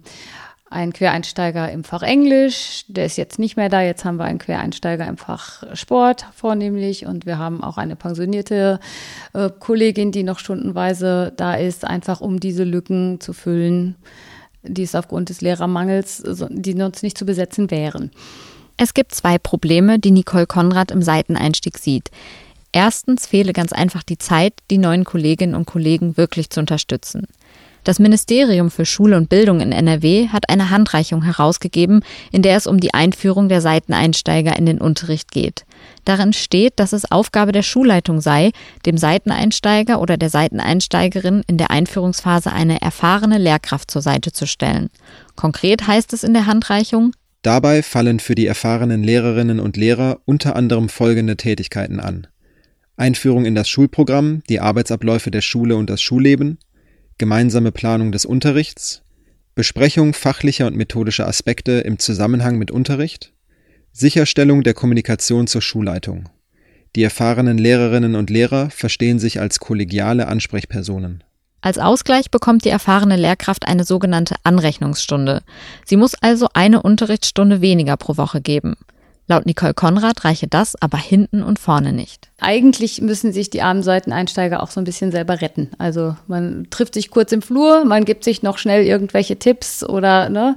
ein 0.70 0.92
Quereinsteiger 0.92 1.70
im 1.70 1.82
Fach 1.82 2.02
Englisch, 2.02 2.84
der 2.86 3.04
ist 3.04 3.18
jetzt 3.18 3.40
nicht 3.40 3.56
mehr 3.56 3.68
da. 3.68 3.82
Jetzt 3.82 4.04
haben 4.04 4.16
wir 4.16 4.24
einen 4.24 4.38
Quereinsteiger 4.38 5.06
im 5.06 5.16
Fach 5.16 5.64
Sport 5.74 6.26
vornehmlich 6.32 7.06
und 7.06 7.26
wir 7.26 7.38
haben 7.38 7.62
auch 7.62 7.76
eine 7.76 7.96
pensionierte 7.96 8.78
äh, 9.32 9.50
Kollegin, 9.58 10.12
die 10.12 10.22
noch 10.22 10.38
stundenweise 10.38 11.32
da 11.36 11.54
ist, 11.54 11.84
einfach 11.84 12.20
um 12.20 12.38
diese 12.38 12.62
Lücken 12.62 13.20
zu 13.20 13.32
füllen, 13.32 13.96
die 14.62 14.84
es 14.84 14.94
aufgrund 14.94 15.28
des 15.28 15.40
Lehrermangels, 15.40 16.22
die 16.50 16.74
uns 16.74 17.02
nicht 17.02 17.18
zu 17.18 17.26
besetzen 17.26 17.72
wären. 17.72 18.12
Es 18.76 18.94
gibt 18.94 19.12
zwei 19.12 19.38
Probleme, 19.38 19.98
die 19.98 20.12
Nicole 20.12 20.46
Konrad 20.46 20.92
im 20.92 21.02
Seiteneinstieg 21.02 21.78
sieht. 21.78 22.10
Erstens 22.72 23.26
fehle 23.26 23.52
ganz 23.52 23.72
einfach 23.72 24.04
die 24.04 24.18
Zeit, 24.18 24.54
die 24.70 24.78
neuen 24.78 25.02
Kolleginnen 25.02 25.56
und 25.56 25.66
Kollegen 25.66 26.16
wirklich 26.16 26.48
zu 26.50 26.60
unterstützen. 26.60 27.26
Das 27.84 27.98
Ministerium 27.98 28.70
für 28.70 28.84
Schule 28.84 29.16
und 29.16 29.28
Bildung 29.28 29.60
in 29.60 29.72
NRW 29.72 30.28
hat 30.28 30.48
eine 30.48 30.70
Handreichung 30.70 31.22
herausgegeben, 31.22 32.02
in 32.30 32.42
der 32.42 32.56
es 32.56 32.66
um 32.66 32.78
die 32.78 32.92
Einführung 32.92 33.48
der 33.48 33.60
Seiteneinsteiger 33.60 34.56
in 34.56 34.66
den 34.66 34.80
Unterricht 34.80 35.32
geht. 35.32 35.64
Darin 36.04 36.32
steht, 36.32 36.74
dass 36.76 36.92
es 36.92 37.10
Aufgabe 37.10 37.52
der 37.52 37.62
Schulleitung 37.62 38.20
sei, 38.20 38.50
dem 38.84 38.98
Seiteneinsteiger 38.98 40.00
oder 40.00 40.16
der 40.16 40.28
Seiteneinsteigerin 40.28 41.42
in 41.46 41.56
der 41.56 41.70
Einführungsphase 41.70 42.52
eine 42.52 42.82
erfahrene 42.82 43.38
Lehrkraft 43.38 43.90
zur 43.90 44.02
Seite 44.02 44.32
zu 44.32 44.46
stellen. 44.46 44.90
Konkret 45.36 45.86
heißt 45.86 46.12
es 46.12 46.24
in 46.24 46.34
der 46.34 46.46
Handreichung, 46.46 47.12
Dabei 47.42 47.82
fallen 47.82 48.20
für 48.20 48.34
die 48.34 48.46
erfahrenen 48.46 49.02
Lehrerinnen 49.02 49.60
und 49.60 49.78
Lehrer 49.78 50.20
unter 50.26 50.56
anderem 50.56 50.90
folgende 50.90 51.38
Tätigkeiten 51.38 51.98
an. 51.98 52.26
Einführung 52.98 53.46
in 53.46 53.54
das 53.54 53.66
Schulprogramm, 53.70 54.42
die 54.50 54.60
Arbeitsabläufe 54.60 55.30
der 55.30 55.40
Schule 55.40 55.76
und 55.76 55.88
das 55.88 56.02
Schulleben, 56.02 56.58
gemeinsame 57.20 57.70
Planung 57.70 58.12
des 58.12 58.24
Unterrichts, 58.24 59.02
Besprechung 59.54 60.14
fachlicher 60.14 60.66
und 60.66 60.74
methodischer 60.74 61.28
Aspekte 61.28 61.72
im 61.72 61.98
Zusammenhang 61.98 62.56
mit 62.56 62.70
Unterricht, 62.70 63.34
Sicherstellung 63.92 64.62
der 64.62 64.72
Kommunikation 64.72 65.46
zur 65.46 65.60
Schulleitung. 65.60 66.30
Die 66.96 67.02
erfahrenen 67.02 67.58
Lehrerinnen 67.58 68.14
und 68.14 68.30
Lehrer 68.30 68.70
verstehen 68.70 69.18
sich 69.18 69.38
als 69.38 69.60
kollegiale 69.60 70.28
Ansprechpersonen. 70.28 71.22
Als 71.60 71.76
Ausgleich 71.76 72.30
bekommt 72.30 72.64
die 72.64 72.70
erfahrene 72.70 73.16
Lehrkraft 73.16 73.68
eine 73.68 73.84
sogenannte 73.84 74.36
Anrechnungsstunde. 74.44 75.42
Sie 75.84 75.98
muss 75.98 76.14
also 76.14 76.48
eine 76.54 76.80
Unterrichtsstunde 76.80 77.60
weniger 77.60 77.98
pro 77.98 78.16
Woche 78.16 78.40
geben. 78.40 78.76
Laut 79.30 79.46
Nicole 79.46 79.74
Konrad 79.74 80.24
reiche 80.24 80.48
das 80.48 80.74
aber 80.82 80.98
hinten 80.98 81.44
und 81.44 81.60
vorne 81.60 81.92
nicht. 81.92 82.32
Eigentlich 82.40 83.00
müssen 83.00 83.32
sich 83.32 83.48
die 83.48 83.62
armen 83.62 83.84
Seiteneinsteiger 83.84 84.60
auch 84.60 84.72
so 84.72 84.80
ein 84.80 84.84
bisschen 84.84 85.12
selber 85.12 85.40
retten. 85.40 85.70
Also 85.78 86.16
man 86.26 86.66
trifft 86.70 86.94
sich 86.94 87.10
kurz 87.10 87.30
im 87.30 87.40
Flur, 87.40 87.84
man 87.84 88.04
gibt 88.04 88.24
sich 88.24 88.42
noch 88.42 88.58
schnell 88.58 88.84
irgendwelche 88.84 89.38
Tipps 89.38 89.84
oder 89.84 90.30
ne. 90.30 90.56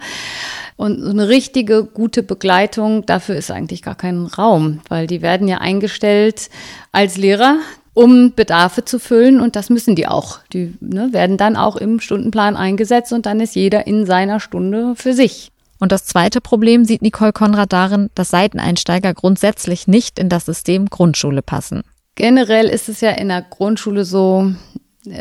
Und 0.75 1.03
so 1.03 1.11
eine 1.11 1.27
richtige 1.27 1.83
gute 1.83 2.23
Begleitung, 2.23 3.05
dafür 3.05 3.35
ist 3.35 3.51
eigentlich 3.51 3.83
gar 3.83 3.93
kein 3.93 4.25
Raum, 4.25 4.79
weil 4.89 5.05
die 5.05 5.21
werden 5.21 5.47
ja 5.47 5.59
eingestellt 5.59 6.49
als 6.91 7.15
Lehrer, 7.15 7.59
um 7.93 8.33
Bedarfe 8.33 8.83
zu 8.85 8.97
füllen 8.97 9.39
und 9.39 9.55
das 9.55 9.69
müssen 9.69 9.95
die 9.95 10.07
auch. 10.07 10.39
Die 10.51 10.73
ne, 10.79 11.09
werden 11.11 11.37
dann 11.37 11.57
auch 11.57 11.75
im 11.75 11.99
Stundenplan 11.99 12.55
eingesetzt 12.55 13.13
und 13.13 13.27
dann 13.27 13.39
ist 13.39 13.53
jeder 13.53 13.85
in 13.85 14.07
seiner 14.07 14.39
Stunde 14.39 14.95
für 14.95 15.13
sich. 15.13 15.52
Und 15.79 15.91
das 15.91 16.05
zweite 16.05 16.41
Problem 16.41 16.85
sieht 16.85 17.01
Nicole 17.01 17.33
Konrad 17.33 17.73
darin, 17.73 18.09
dass 18.15 18.29
Seiteneinsteiger 18.29 19.13
grundsätzlich 19.13 19.87
nicht 19.87 20.19
in 20.19 20.29
das 20.29 20.45
System 20.45 20.89
Grundschule 20.89 21.41
passen. 21.41 21.83
Generell 22.15 22.67
ist 22.67 22.89
es 22.89 23.01
ja 23.01 23.11
in 23.11 23.29
der 23.29 23.41
Grundschule 23.41 24.05
so, 24.05 24.53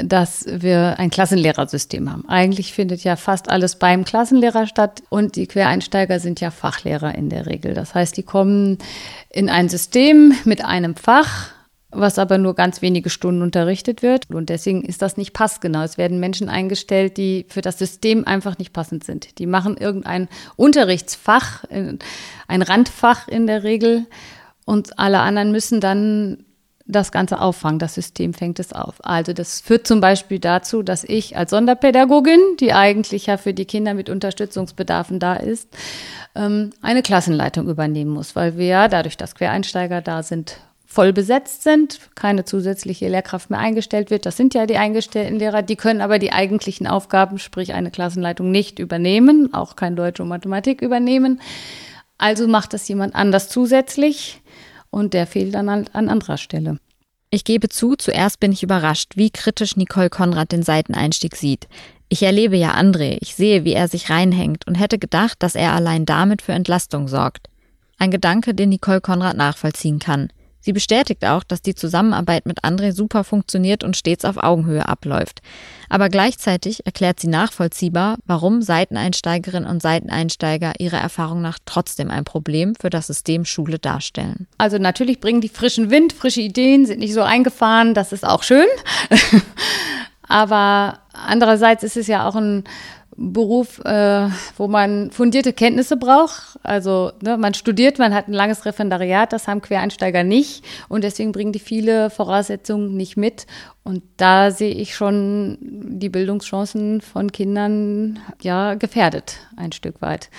dass 0.04 0.44
wir 0.46 0.98
ein 0.98 1.10
Klassenlehrersystem 1.10 2.10
haben. 2.10 2.28
Eigentlich 2.28 2.72
findet 2.72 3.02
ja 3.02 3.16
fast 3.16 3.50
alles 3.50 3.76
beim 3.76 4.04
Klassenlehrer 4.04 4.66
statt 4.66 5.02
und 5.08 5.34
die 5.36 5.46
Quereinsteiger 5.46 6.20
sind 6.20 6.40
ja 6.40 6.50
Fachlehrer 6.50 7.14
in 7.14 7.30
der 7.30 7.46
Regel. 7.46 7.74
Das 7.74 7.94
heißt, 7.94 8.16
die 8.16 8.22
kommen 8.22 8.78
in 9.30 9.48
ein 9.48 9.68
System 9.68 10.34
mit 10.44 10.64
einem 10.64 10.94
Fach 10.94 11.48
was 11.92 12.18
aber 12.18 12.38
nur 12.38 12.54
ganz 12.54 12.82
wenige 12.82 13.10
Stunden 13.10 13.42
unterrichtet 13.42 14.02
wird. 14.02 14.30
Und 14.30 14.48
deswegen 14.48 14.82
ist 14.82 15.02
das 15.02 15.16
nicht 15.16 15.32
passgenau. 15.32 15.82
Es 15.82 15.98
werden 15.98 16.18
Menschen 16.18 16.48
eingestellt, 16.48 17.16
die 17.18 17.46
für 17.48 17.60
das 17.60 17.78
System 17.78 18.26
einfach 18.26 18.58
nicht 18.58 18.72
passend 18.72 19.04
sind. 19.04 19.38
Die 19.38 19.46
machen 19.46 19.76
irgendein 19.76 20.28
Unterrichtsfach, 20.56 21.64
ein 21.68 22.62
Randfach 22.62 23.28
in 23.28 23.46
der 23.46 23.62
Regel. 23.62 24.06
Und 24.64 24.98
alle 24.98 25.20
anderen 25.20 25.52
müssen 25.52 25.80
dann 25.80 26.44
das 26.86 27.12
Ganze 27.12 27.40
auffangen. 27.40 27.78
Das 27.78 27.94
System 27.94 28.34
fängt 28.34 28.58
es 28.58 28.72
auf. 28.72 29.04
Also 29.04 29.32
das 29.32 29.60
führt 29.60 29.86
zum 29.86 30.00
Beispiel 30.00 30.38
dazu, 30.38 30.82
dass 30.82 31.04
ich 31.04 31.36
als 31.36 31.50
Sonderpädagogin, 31.50 32.40
die 32.58 32.72
eigentlich 32.72 33.26
ja 33.26 33.36
für 33.36 33.54
die 33.54 33.64
Kinder 33.64 33.94
mit 33.94 34.08
Unterstützungsbedarfen 34.08 35.18
da 35.18 35.34
ist, 35.34 35.68
ähm, 36.34 36.70
eine 36.80 37.02
Klassenleitung 37.02 37.68
übernehmen 37.68 38.10
muss, 38.12 38.34
weil 38.34 38.56
wir 38.56 38.66
ja 38.66 38.88
dadurch, 38.88 39.16
dass 39.16 39.34
Quereinsteiger 39.34 40.00
da 40.00 40.22
sind, 40.22 40.58
voll 40.92 41.14
besetzt 41.14 41.62
sind, 41.62 42.00
keine 42.14 42.44
zusätzliche 42.44 43.08
Lehrkraft 43.08 43.48
mehr 43.48 43.58
eingestellt 43.58 44.10
wird. 44.10 44.26
Das 44.26 44.36
sind 44.36 44.52
ja 44.52 44.66
die 44.66 44.76
eingestellten 44.76 45.38
Lehrer, 45.38 45.62
die 45.62 45.76
können 45.76 46.02
aber 46.02 46.18
die 46.18 46.32
eigentlichen 46.32 46.86
Aufgaben, 46.86 47.38
sprich 47.38 47.72
eine 47.72 47.90
Klassenleitung, 47.90 48.50
nicht 48.50 48.78
übernehmen, 48.78 49.54
auch 49.54 49.74
kein 49.74 49.96
Deutsch 49.96 50.20
und 50.20 50.28
Mathematik 50.28 50.82
übernehmen. 50.82 51.40
Also 52.18 52.46
macht 52.46 52.74
das 52.74 52.86
jemand 52.88 53.14
anders 53.14 53.48
zusätzlich 53.48 54.42
und 54.90 55.14
der 55.14 55.26
fehlt 55.26 55.54
dann 55.54 55.70
an, 55.70 55.86
an 55.94 56.10
anderer 56.10 56.36
Stelle. 56.36 56.78
Ich 57.30 57.44
gebe 57.44 57.70
zu, 57.70 57.96
zuerst 57.96 58.38
bin 58.38 58.52
ich 58.52 58.62
überrascht, 58.62 59.12
wie 59.16 59.30
kritisch 59.30 59.76
Nicole 59.76 60.10
Konrad 60.10 60.52
den 60.52 60.62
Seiteneinstieg 60.62 61.36
sieht. 61.36 61.68
Ich 62.10 62.22
erlebe 62.22 62.56
ja 62.56 62.74
André, 62.74 63.16
ich 63.22 63.34
sehe, 63.34 63.64
wie 63.64 63.72
er 63.72 63.88
sich 63.88 64.10
reinhängt 64.10 64.66
und 64.66 64.74
hätte 64.74 64.98
gedacht, 64.98 65.42
dass 65.42 65.54
er 65.54 65.72
allein 65.72 66.04
damit 66.04 66.42
für 66.42 66.52
Entlastung 66.52 67.08
sorgt. 67.08 67.48
Ein 67.96 68.10
Gedanke, 68.10 68.52
den 68.52 68.68
Nicole 68.68 69.00
Konrad 69.00 69.38
nachvollziehen 69.38 69.98
kann. 69.98 70.28
Sie 70.62 70.72
bestätigt 70.72 71.24
auch, 71.26 71.44
dass 71.44 71.60
die 71.60 71.74
Zusammenarbeit 71.74 72.46
mit 72.46 72.64
André 72.64 72.92
super 72.92 73.24
funktioniert 73.24 73.84
und 73.84 73.96
stets 73.96 74.24
auf 74.24 74.36
Augenhöhe 74.36 74.88
abläuft. 74.88 75.42
Aber 75.88 76.08
gleichzeitig 76.08 76.86
erklärt 76.86 77.20
sie 77.20 77.26
nachvollziehbar, 77.26 78.16
warum 78.24 78.62
Seiteneinsteigerinnen 78.62 79.68
und 79.68 79.82
Seiteneinsteiger 79.82 80.74
ihrer 80.78 80.98
Erfahrung 80.98 81.42
nach 81.42 81.58
trotzdem 81.66 82.10
ein 82.10 82.24
Problem 82.24 82.74
für 82.80 82.90
das 82.90 83.08
System 83.08 83.44
Schule 83.44 83.78
darstellen. 83.78 84.46
Also 84.56 84.78
natürlich 84.78 85.20
bringen 85.20 85.40
die 85.40 85.48
frischen 85.48 85.90
Wind, 85.90 86.12
frische 86.12 86.40
Ideen, 86.40 86.86
sind 86.86 87.00
nicht 87.00 87.12
so 87.12 87.22
eingefahren, 87.22 87.92
das 87.92 88.12
ist 88.12 88.24
auch 88.24 88.42
schön. 88.42 88.66
Aber 90.28 91.00
andererseits 91.12 91.82
ist 91.82 91.96
es 91.96 92.06
ja 92.06 92.26
auch 92.26 92.36
ein 92.36 92.64
Beruf, 93.16 93.78
äh, 93.84 94.28
wo 94.56 94.68
man 94.68 95.10
fundierte 95.10 95.52
Kenntnisse 95.52 95.96
braucht. 95.96 96.58
Also 96.62 97.12
ne, 97.22 97.36
man 97.36 97.54
studiert, 97.54 97.98
man 97.98 98.14
hat 98.14 98.28
ein 98.28 98.32
langes 98.32 98.64
Referendariat, 98.64 99.32
das 99.32 99.48
haben 99.48 99.60
Quereinsteiger 99.60 100.24
nicht 100.24 100.64
und 100.88 101.04
deswegen 101.04 101.32
bringen 101.32 101.52
die 101.52 101.58
viele 101.58 102.10
Voraussetzungen 102.10 102.96
nicht 102.96 103.16
mit. 103.16 103.46
Und 103.84 104.02
da 104.16 104.50
sehe 104.50 104.74
ich 104.74 104.94
schon 104.94 105.58
die 105.60 106.08
Bildungschancen 106.08 107.00
von 107.00 107.32
Kindern 107.32 108.20
ja 108.40 108.74
gefährdet 108.74 109.38
ein 109.56 109.72
Stück 109.72 110.00
weit. 110.00 110.30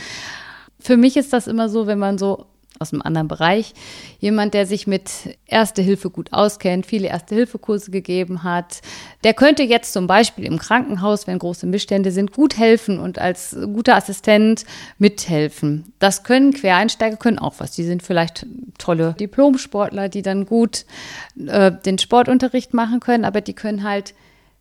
Für 0.79 0.97
mich 0.97 1.17
ist 1.17 1.33
das 1.33 1.47
immer 1.47 1.69
so, 1.69 1.87
wenn 1.87 1.99
man 1.99 2.17
so 2.17 2.45
aus 2.79 2.93
einem 2.93 3.01
anderen 3.01 3.27
Bereich. 3.27 3.73
Jemand, 4.19 4.53
der 4.53 4.65
sich 4.65 4.87
mit 4.87 5.11
Erste 5.45 5.81
Hilfe 5.81 6.09
gut 6.09 6.33
auskennt, 6.33 6.85
viele 6.85 7.07
Erste-Hilfe-Kurse 7.07 7.91
gegeben 7.91 8.43
hat. 8.43 8.81
Der 9.23 9.33
könnte 9.33 9.63
jetzt 9.63 9.93
zum 9.93 10.07
Beispiel 10.07 10.45
im 10.45 10.57
Krankenhaus, 10.57 11.27
wenn 11.27 11.39
große 11.39 11.67
Missstände 11.67 12.11
sind, 12.11 12.33
gut 12.33 12.57
helfen 12.57 12.99
und 12.99 13.19
als 13.19 13.55
guter 13.73 13.95
Assistent 13.95 14.65
mithelfen. 14.97 15.93
Das 15.99 16.23
können 16.23 16.53
Quereinsteiger, 16.53 17.17
können 17.17 17.39
auch 17.39 17.55
was. 17.59 17.71
Die 17.71 17.83
sind 17.83 18.03
vielleicht 18.03 18.45
tolle 18.77 19.15
Diplomsportler, 19.19 20.09
die 20.09 20.21
dann 20.21 20.45
gut 20.45 20.85
äh, 21.45 21.71
den 21.71 21.99
Sportunterricht 21.99 22.73
machen 22.73 22.99
können, 22.99 23.25
aber 23.25 23.41
die 23.41 23.53
können 23.53 23.83
halt 23.83 24.13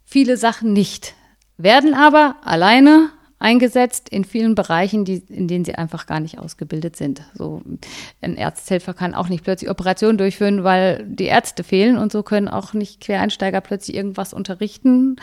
viele 0.04 0.36
Sachen 0.36 0.72
nicht. 0.72 1.14
Werden 1.56 1.94
aber 1.94 2.36
alleine 2.44 3.10
eingesetzt 3.42 4.08
in 4.08 4.24
vielen 4.24 4.54
Bereichen, 4.54 5.04
die, 5.04 5.22
in 5.28 5.48
denen 5.48 5.64
sie 5.64 5.74
einfach 5.74 6.06
gar 6.06 6.20
nicht 6.20 6.38
ausgebildet 6.38 6.96
sind. 6.96 7.22
So 7.34 7.62
ein 8.20 8.36
Ärzthelfer 8.36 8.94
kann 8.94 9.14
auch 9.14 9.28
nicht 9.28 9.44
plötzlich 9.44 9.70
Operationen 9.70 10.18
durchführen, 10.18 10.64
weil 10.64 11.04
die 11.06 11.26
Ärzte 11.26 11.64
fehlen 11.64 11.98
und 11.98 12.12
so 12.12 12.22
können 12.22 12.48
auch 12.48 12.72
nicht 12.72 13.00
Quereinsteiger 13.00 13.60
plötzlich 13.60 13.96
irgendwas 13.96 14.32
unterrichten, 14.32 15.16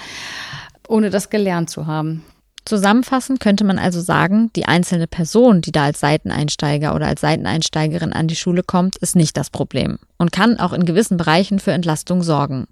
ohne 0.87 1.09
das 1.09 1.29
gelernt 1.29 1.69
zu 1.69 1.87
haben. 1.87 2.23
Zusammenfassend 2.65 3.39
könnte 3.39 3.63
man 3.63 3.79
also 3.79 3.99
sagen, 3.99 4.51
die 4.55 4.65
einzelne 4.65 5.07
Person, 5.07 5.61
die 5.61 5.71
da 5.71 5.85
als 5.85 6.01
Seiteneinsteiger 6.01 6.93
oder 6.93 7.07
als 7.07 7.21
Seiteneinsteigerin 7.21 8.13
an 8.13 8.27
die 8.27 8.35
Schule 8.35 8.61
kommt, 8.61 8.95
ist 8.97 9.15
nicht 9.15 9.37
das 9.37 9.49
Problem 9.49 9.97
und 10.17 10.31
kann 10.31 10.59
auch 10.59 10.73
in 10.73 10.85
gewissen 10.85 11.17
Bereichen 11.17 11.57
für 11.57 11.71
Entlastung 11.71 12.21
sorgen. 12.21 12.67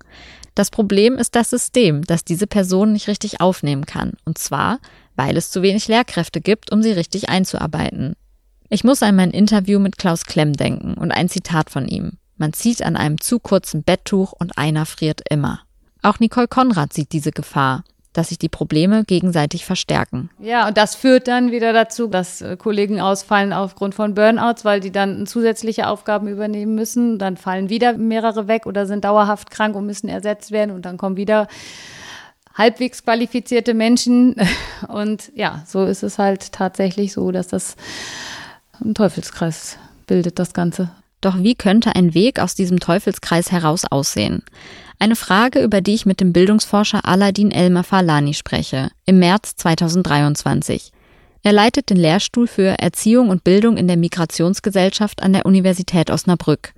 Das 0.53 0.69
Problem 0.71 1.17
ist 1.17 1.35
das 1.35 1.49
System, 1.49 2.03
das 2.03 2.25
diese 2.25 2.47
Person 2.47 2.93
nicht 2.93 3.07
richtig 3.07 3.41
aufnehmen 3.41 3.85
kann. 3.85 4.13
Und 4.25 4.37
zwar, 4.37 4.79
weil 5.17 5.35
es 5.35 5.51
zu 5.51 5.61
wenig 5.61 5.89
Lehrkräfte 5.89 6.39
gibt, 6.39 6.71
um 6.71 6.81
sie 6.81 6.91
richtig 6.93 7.27
einzuarbeiten. 7.27 8.15
Ich 8.69 8.85
muss 8.85 9.03
an 9.03 9.15
mein 9.15 9.31
Interview 9.31 9.79
mit 9.79 9.97
Klaus 9.97 10.25
Klemm 10.25 10.53
denken 10.53 10.93
und 10.93 11.11
ein 11.11 11.27
Zitat 11.27 11.69
von 11.69 11.87
ihm. 11.87 12.13
Man 12.37 12.53
zieht 12.53 12.83
an 12.83 12.95
einem 12.95 13.19
zu 13.19 13.39
kurzen 13.39 13.83
Betttuch 13.83 14.31
und 14.31 14.57
einer 14.57 14.85
friert 14.85 15.21
immer. 15.29 15.61
Auch 16.03 16.19
Nicole 16.19 16.47
Konrad 16.47 16.93
sieht 16.93 17.11
diese 17.11 17.31
Gefahr, 17.31 17.83
dass 18.13 18.29
sich 18.29 18.37
die 18.37 18.49
Probleme 18.49 19.03
gegenseitig 19.05 19.65
verstärken. 19.65 20.29
Ja, 20.39 20.67
und 20.67 20.77
das 20.77 20.95
führt 20.95 21.27
dann 21.27 21.51
wieder 21.51 21.73
dazu, 21.73 22.07
dass 22.07 22.41
äh, 22.41 22.57
Kollegen 22.57 22.99
ausfallen 22.99 23.53
aufgrund 23.53 23.95
von 23.95 24.13
Burnouts, 24.13 24.65
weil 24.65 24.79
die 24.79 24.91
dann 24.91 25.25
zusätzliche 25.25 25.87
Aufgaben 25.87 26.27
übernehmen 26.27 26.75
müssen. 26.75 27.19
Dann 27.19 27.37
fallen 27.37 27.69
wieder 27.69 27.93
mehrere 27.97 28.47
weg 28.47 28.65
oder 28.65 28.85
sind 28.85 29.05
dauerhaft 29.05 29.49
krank 29.49 29.75
und 29.75 29.85
müssen 29.85 30.09
ersetzt 30.09 30.51
werden 30.51 30.71
und 30.71 30.85
dann 30.85 30.97
kommen 30.97 31.17
wieder 31.17 31.47
halbwegs 32.57 33.03
qualifizierte 33.03 33.73
Menschen. 33.73 34.35
Und 34.87 35.31
ja, 35.35 35.63
so 35.67 35.85
ist 35.85 36.03
es 36.03 36.17
halt 36.17 36.51
tatsächlich 36.51 37.13
so, 37.13 37.31
dass 37.31 37.47
das 37.47 37.75
ein 38.83 38.95
Teufelskreis 38.95 39.77
bildet, 40.07 40.39
das 40.39 40.53
Ganze. 40.53 40.89
Doch 41.21 41.37
wie 41.39 41.55
könnte 41.55 41.95
ein 41.95 42.13
Weg 42.13 42.39
aus 42.39 42.53
diesem 42.53 42.79
Teufelskreis 42.79 43.51
heraus 43.51 43.85
aussehen? 43.89 44.43
Eine 44.99 45.15
Frage, 45.15 45.61
über 45.61 45.81
die 45.81 45.93
ich 45.93 46.05
mit 46.05 46.21
dem 46.21 46.33
Bildungsforscher 46.33 47.05
Aladin 47.05 47.51
Elmer 47.51 47.83
Falani 47.83 48.33
spreche, 48.33 48.89
im 49.05 49.19
März 49.19 49.55
2023. 49.55 50.91
Er 51.43 51.53
leitet 51.53 51.89
den 51.89 51.97
Lehrstuhl 51.97 52.47
für 52.47 52.79
Erziehung 52.79 53.29
und 53.29 53.43
Bildung 53.43 53.77
in 53.77 53.87
der 53.87 53.97
Migrationsgesellschaft 53.97 55.23
an 55.23 55.33
der 55.33 55.45
Universität 55.45 56.09
Osnabrück. 56.09 56.73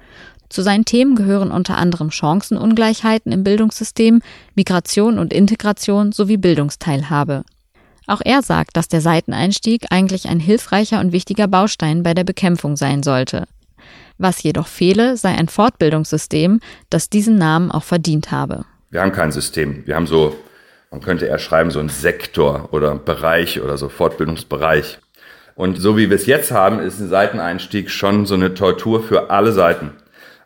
Zu 0.50 0.63
seinen 0.63 0.86
Themen 0.86 1.15
gehören 1.15 1.51
unter 1.51 1.77
anderem 1.77 2.10
Chancenungleichheiten 2.10 3.32
im 3.32 3.44
Bildungssystem, 3.44 4.22
Migration 4.56 5.20
und 5.20 5.32
Integration 5.32 6.12
sowie 6.12 6.38
Bildungsteilhabe. 6.38 7.44
Auch 8.08 8.22
er 8.25 8.41
sagt, 8.41 8.75
dass 8.75 8.88
der 8.88 9.01
Seiteneinstieg 9.01 9.86
eigentlich 9.91 10.27
ein 10.27 10.39
hilfreicher 10.39 11.00
und 11.00 11.12
wichtiger 11.12 11.48
Baustein 11.48 12.01
bei 12.01 12.15
der 12.15 12.24
Bekämpfung 12.24 12.75
sein 12.75 13.03
sollte. 13.03 13.48
Was 14.18 14.41
jedoch 14.41 14.68
fehle, 14.68 15.15
sei 15.15 15.29
ein 15.29 15.48
Fortbildungssystem, 15.48 16.60
das 16.89 17.12
diesen 17.12 17.36
Namen 17.36 17.70
auch 17.70 17.84
verdient 17.84 18.32
habe. 18.32 18.65
Wir 18.89 19.01
haben 19.01 19.12
kein 19.12 19.32
System. 19.32 19.86
Wir 19.86 19.96
haben 19.96 20.08
so, 20.08 20.36
man 20.89 21.01
könnte 21.01 21.27
eher 21.27 21.38
schreiben, 21.38 21.70
so 21.70 21.79
einen 21.79 21.89
Sektor 21.89 22.70
oder 22.72 22.96
Bereich 22.96 23.62
oder 23.62 23.77
so 23.77 23.88
Fortbildungsbereich. 23.88 24.98
Und 25.53 25.75
so 25.79 25.96
wie 25.96 26.10
wir 26.10 26.15
es 26.15 26.25
jetzt 26.25 26.51
haben, 26.51 26.79
ist 26.79 27.00
ein 27.00 27.10
Seiteneinstieg 27.10 27.91
schon 27.91 28.25
so 28.25 28.34
eine 28.34 28.56
Tortur 28.56 29.03
für 29.03 29.29
alle 29.29 29.51
Seiten. 29.51 29.91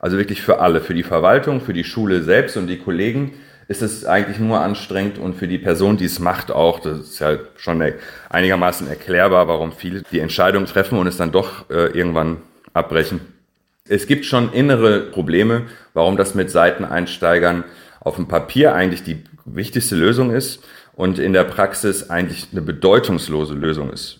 Also 0.04 0.18
wirklich 0.18 0.42
für 0.42 0.60
alle, 0.60 0.82
für 0.82 0.94
die 0.94 1.02
Verwaltung, 1.02 1.62
für 1.62 1.72
die 1.72 1.86
Schule 1.86 2.24
selbst 2.24 2.58
und 2.58 2.68
die 2.68 2.78
Kollegen 2.78 3.36
ist 3.70 3.82
es 3.82 4.04
eigentlich 4.04 4.38
nur 4.38 4.60
anstrengend 4.60 5.18
und 5.18 5.34
für 5.34 5.48
die 5.48 5.58
Person, 5.58 5.96
die 5.96 6.04
es 6.04 6.20
macht, 6.20 6.52
auch. 6.52 6.82
Das 6.82 7.00
ist 7.00 7.20
ja 7.20 7.38
schon 7.56 7.82
einigermaßen 8.28 8.90
erklärbar, 8.90 9.48
warum 9.48 9.72
viele 9.72 10.02
die 10.12 10.20
Entscheidung 10.20 10.66
treffen 10.66 10.98
und 10.98 11.08
es 11.08 11.16
dann 11.16 11.32
doch 11.32 11.70
äh, 11.70 11.98
irgendwann 11.98 12.42
abbrechen. 12.74 13.22
Es 13.88 14.06
gibt 14.06 14.26
schon 14.26 14.52
innere 14.52 15.00
Probleme, 15.00 15.68
warum 15.94 16.18
das 16.18 16.36
mit 16.36 16.52
Seiteneinsteigern 16.52 17.64
auf 18.02 18.18
dem 18.18 18.28
Papier 18.28 18.76
eigentlich 18.76 19.04
die 19.04 19.24
wichtigste 19.46 19.96
Lösung 19.96 20.32
ist 20.32 20.66
und 20.98 21.18
in 21.18 21.32
der 21.32 21.46
Praxis 21.46 22.10
eigentlich 22.10 22.50
eine 22.52 22.62
bedeutungslose 22.62 23.54
Lösung 23.54 23.90
ist. 23.90 24.20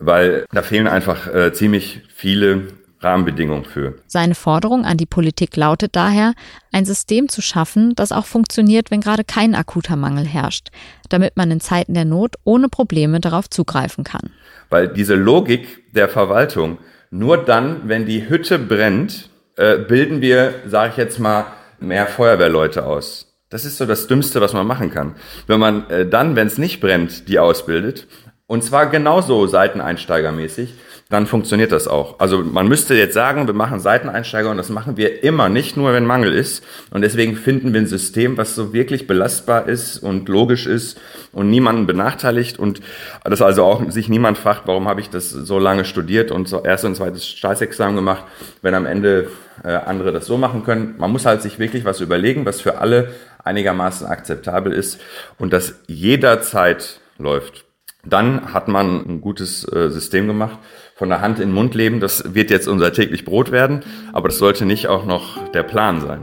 Weil 0.00 0.46
da 0.52 0.62
fehlen 0.62 0.88
einfach 0.88 1.32
äh, 1.32 1.52
ziemlich 1.52 2.00
viele 2.12 2.62
Rahmenbedingungen 3.02 3.64
für. 3.64 3.94
Seine 4.06 4.34
Forderung 4.34 4.84
an 4.84 4.96
die 4.96 5.06
Politik 5.06 5.56
lautet 5.56 5.96
daher, 5.96 6.34
ein 6.72 6.84
System 6.84 7.28
zu 7.28 7.42
schaffen, 7.42 7.94
das 7.94 8.12
auch 8.12 8.26
funktioniert, 8.26 8.90
wenn 8.90 9.00
gerade 9.00 9.24
kein 9.24 9.54
akuter 9.54 9.96
Mangel 9.96 10.24
herrscht, 10.24 10.68
damit 11.08 11.36
man 11.36 11.50
in 11.50 11.60
Zeiten 11.60 11.94
der 11.94 12.04
Not 12.04 12.36
ohne 12.44 12.68
Probleme 12.68 13.20
darauf 13.20 13.50
zugreifen 13.50 14.04
kann. 14.04 14.30
Weil 14.70 14.88
diese 14.88 15.14
Logik 15.14 15.92
der 15.92 16.08
Verwaltung, 16.08 16.78
nur 17.10 17.36
dann, 17.36 17.88
wenn 17.88 18.06
die 18.06 18.28
Hütte 18.28 18.58
brennt, 18.58 19.28
äh, 19.56 19.78
bilden 19.78 20.20
wir, 20.20 20.54
sage 20.66 20.92
ich 20.92 20.96
jetzt 20.96 21.18
mal, 21.18 21.46
mehr 21.78 22.06
Feuerwehrleute 22.06 22.86
aus. 22.86 23.28
Das 23.50 23.66
ist 23.66 23.76
so 23.76 23.84
das 23.84 24.06
Dümmste, 24.06 24.40
was 24.40 24.54
man 24.54 24.66
machen 24.66 24.90
kann. 24.90 25.14
Wenn 25.46 25.60
man 25.60 25.90
äh, 25.90 26.08
dann, 26.08 26.36
wenn 26.36 26.46
es 26.46 26.56
nicht 26.56 26.80
brennt, 26.80 27.28
die 27.28 27.38
ausbildet, 27.38 28.06
und 28.46 28.64
zwar 28.64 28.86
genauso 28.86 29.46
seiteneinsteigermäßig, 29.46 30.74
dann 31.12 31.26
funktioniert 31.26 31.72
das 31.72 31.88
auch. 31.88 32.18
Also 32.20 32.38
man 32.38 32.68
müsste 32.68 32.94
jetzt 32.94 33.12
sagen, 33.12 33.46
wir 33.46 33.52
machen 33.52 33.80
Seiteneinsteiger 33.80 34.50
und 34.50 34.56
das 34.56 34.70
machen 34.70 34.96
wir 34.96 35.22
immer, 35.22 35.50
nicht 35.50 35.76
nur, 35.76 35.92
wenn 35.92 36.06
Mangel 36.06 36.32
ist. 36.32 36.64
Und 36.90 37.02
deswegen 37.02 37.36
finden 37.36 37.74
wir 37.74 37.82
ein 37.82 37.86
System, 37.86 38.38
was 38.38 38.54
so 38.54 38.72
wirklich 38.72 39.06
belastbar 39.06 39.68
ist 39.68 39.98
und 39.98 40.30
logisch 40.30 40.66
ist 40.66 40.98
und 41.30 41.50
niemanden 41.50 41.86
benachteiligt 41.86 42.58
und 42.58 42.80
das 43.24 43.42
also 43.42 43.62
auch 43.62 43.90
sich 43.90 44.08
niemand 44.08 44.38
fragt, 44.38 44.62
warum 44.64 44.88
habe 44.88 45.02
ich 45.02 45.10
das 45.10 45.28
so 45.28 45.58
lange 45.58 45.84
studiert 45.84 46.30
und 46.30 46.48
so 46.48 46.64
erst 46.64 46.86
und 46.86 46.94
zweites 46.94 47.26
Staatsexamen 47.26 47.94
gemacht, 47.94 48.24
wenn 48.62 48.74
am 48.74 48.86
Ende 48.86 49.28
äh, 49.64 49.68
andere 49.68 50.12
das 50.12 50.24
so 50.24 50.38
machen 50.38 50.64
können. 50.64 50.94
Man 50.96 51.12
muss 51.12 51.26
halt 51.26 51.42
sich 51.42 51.58
wirklich 51.58 51.84
was 51.84 52.00
überlegen, 52.00 52.46
was 52.46 52.62
für 52.62 52.78
alle 52.78 53.10
einigermaßen 53.44 54.06
akzeptabel 54.06 54.72
ist 54.72 54.98
und 55.38 55.52
das 55.52 55.74
jederzeit 55.88 57.00
läuft. 57.18 57.66
Dann 58.04 58.52
hat 58.52 58.66
man 58.66 59.04
ein 59.06 59.20
gutes 59.20 59.70
äh, 59.70 59.90
System 59.90 60.26
gemacht 60.26 60.58
von 61.02 61.08
der 61.08 61.20
Hand 61.20 61.40
in 61.40 61.48
den 61.48 61.54
Mund 61.56 61.74
leben, 61.74 61.98
das 61.98 62.32
wird 62.32 62.48
jetzt 62.48 62.68
unser 62.68 62.92
täglich 62.92 63.24
Brot 63.24 63.50
werden, 63.50 63.80
aber 64.12 64.28
das 64.28 64.38
sollte 64.38 64.64
nicht 64.64 64.86
auch 64.86 65.04
noch 65.04 65.48
der 65.48 65.64
Plan 65.64 66.00
sein. 66.00 66.22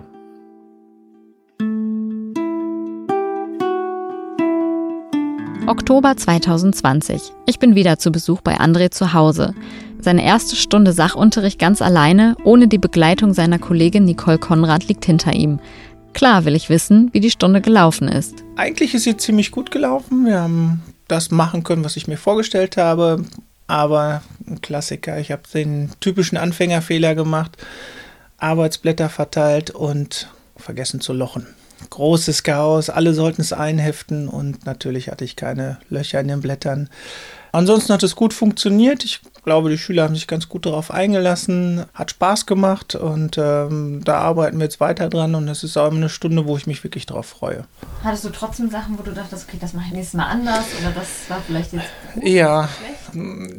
Oktober 5.68 6.16
2020. 6.16 7.34
Ich 7.46 7.60
bin 7.60 7.76
wieder 7.76 8.00
zu 8.00 8.10
Besuch 8.10 8.40
bei 8.40 8.58
André 8.58 8.90
zu 8.90 9.12
Hause. 9.12 9.54
Seine 10.00 10.24
erste 10.24 10.56
Stunde 10.56 10.94
Sachunterricht 10.94 11.60
ganz 11.60 11.82
alleine, 11.82 12.38
ohne 12.46 12.70
die 12.70 12.78
Begleitung 12.78 13.34
seiner 13.34 13.60
Kollegin 13.60 14.06
Nicole 14.06 14.38
Konrad 14.38 14.88
liegt 14.88 15.04
hinter 15.04 15.34
ihm. 15.34 15.60
Klar 16.14 16.46
will 16.46 16.56
ich 16.56 16.70
wissen, 16.70 17.10
wie 17.12 17.20
die 17.20 17.32
Stunde 17.32 17.60
gelaufen 17.60 18.08
ist. 18.08 18.46
Eigentlich 18.56 18.94
ist 18.94 19.04
sie 19.04 19.18
ziemlich 19.18 19.52
gut 19.52 19.72
gelaufen. 19.72 20.26
Wir 20.26 20.40
haben 20.40 20.82
das 21.10 21.32
machen 21.32 21.64
können, 21.64 21.84
was 21.84 21.98
ich 21.98 22.08
mir 22.08 22.16
vorgestellt 22.16 22.78
habe 22.78 23.26
aber 23.70 24.24
ein 24.50 24.62
Klassiker. 24.62 25.20
Ich 25.20 25.32
habe 25.32 25.44
den 25.54 25.92
typischen 26.00 26.38
Anfängerfehler 26.38 27.16
gemacht, 27.16 27.58
Arbeitsblätter 28.38 29.10
verteilt 29.10 29.72
und 29.72 30.30
vergessen 30.56 31.02
zu 31.02 31.14
lochen. 31.14 31.48
Großes 31.90 32.44
Chaos, 32.44 32.90
alle 32.90 33.14
sollten 33.14 33.42
es 33.42 33.54
einheften 33.54 34.28
und 34.28 34.66
natürlich 34.66 35.10
hatte 35.10 35.24
ich 35.24 35.36
keine 35.36 35.78
Löcher 35.90 36.20
in 36.20 36.28
den 36.28 36.42
Blättern. 36.42 36.90
Ansonsten 37.52 37.94
hat 37.94 38.04
es 38.04 38.16
gut 38.16 38.34
funktioniert. 38.34 39.04
Ich 39.04 39.22
glaube, 39.44 39.70
die 39.70 39.78
Schüler 39.78 40.04
haben 40.04 40.16
sich 40.16 40.28
ganz 40.28 40.50
gut 40.50 40.66
darauf 40.66 40.92
eingelassen, 40.92 41.86
hat 41.94 42.12
Spaß 42.12 42.46
gemacht 42.46 42.96
und 42.96 43.38
ähm, 43.38 44.02
da 44.04 44.20
arbeiten 44.20 44.58
wir 44.58 44.66
jetzt 44.66 44.80
weiter 44.80 45.10
dran 45.10 45.34
und 45.36 45.48
es 45.48 45.64
ist 45.64 45.78
auch 45.78 45.92
eine 45.92 46.10
Stunde, 46.10 46.46
wo 46.46 46.58
ich 46.58 46.68
mich 46.68 46.84
wirklich 46.84 47.06
darauf 47.06 47.26
freue. 47.26 47.66
Hattest 48.04 48.26
du 48.26 48.30
trotzdem 48.30 48.70
Sachen, 48.70 49.00
wo 49.00 49.04
du 49.04 49.12
dachtest, 49.12 49.48
okay, 49.48 49.58
das 49.60 49.74
mache 49.74 49.86
ich 49.88 49.94
nächstes 49.94 50.14
Mal 50.16 50.28
anders 50.28 50.66
oder 50.80 50.92
das 50.92 51.08
war 51.30 51.42
vielleicht 51.46 51.74
jetzt 51.74 51.86
gut 52.14 52.28
Ja, 52.28 52.70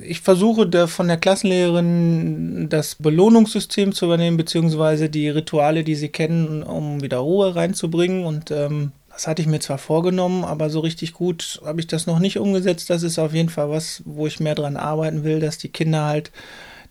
ich 0.03 0.21
versuche 0.21 0.67
der, 0.67 0.87
von 0.87 1.09
der 1.09 1.17
Klassenlehrerin 1.17 2.69
das 2.69 2.95
Belohnungssystem 2.97 3.93
zu 3.93 4.05
übernehmen, 4.05 4.37
beziehungsweise 4.37 5.09
die 5.09 5.29
Rituale, 5.29 5.83
die 5.83 5.95
sie 5.95 6.09
kennen, 6.09 6.63
um 6.63 7.03
wieder 7.03 7.19
Ruhe 7.19 7.55
reinzubringen 7.57 8.25
und 8.25 8.51
ähm, 8.51 8.93
das 9.21 9.27
hatte 9.27 9.43
ich 9.43 9.49
mir 9.49 9.61
zwar 9.61 9.77
vorgenommen, 9.77 10.45
aber 10.45 10.71
so 10.71 10.81
richtig 10.81 11.13
gut 11.13 11.61
habe 11.63 11.79
ich 11.79 11.87
das 11.87 12.07
noch 12.07 12.21
nicht 12.21 12.39
umgesetzt. 12.39 12.89
Das 12.89 13.03
ist 13.03 13.19
auf 13.19 13.35
jeden 13.35 13.51
Fall 13.51 13.69
was, 13.69 14.01
wo 14.07 14.27
ich 14.27 14.41
mehr 14.41 14.55
dran 14.55 14.79
arbeiten 14.79 15.25
will, 15.25 15.41
dass 15.41 15.59
die 15.59 15.69
Kinder 15.69 16.07
halt 16.07 16.31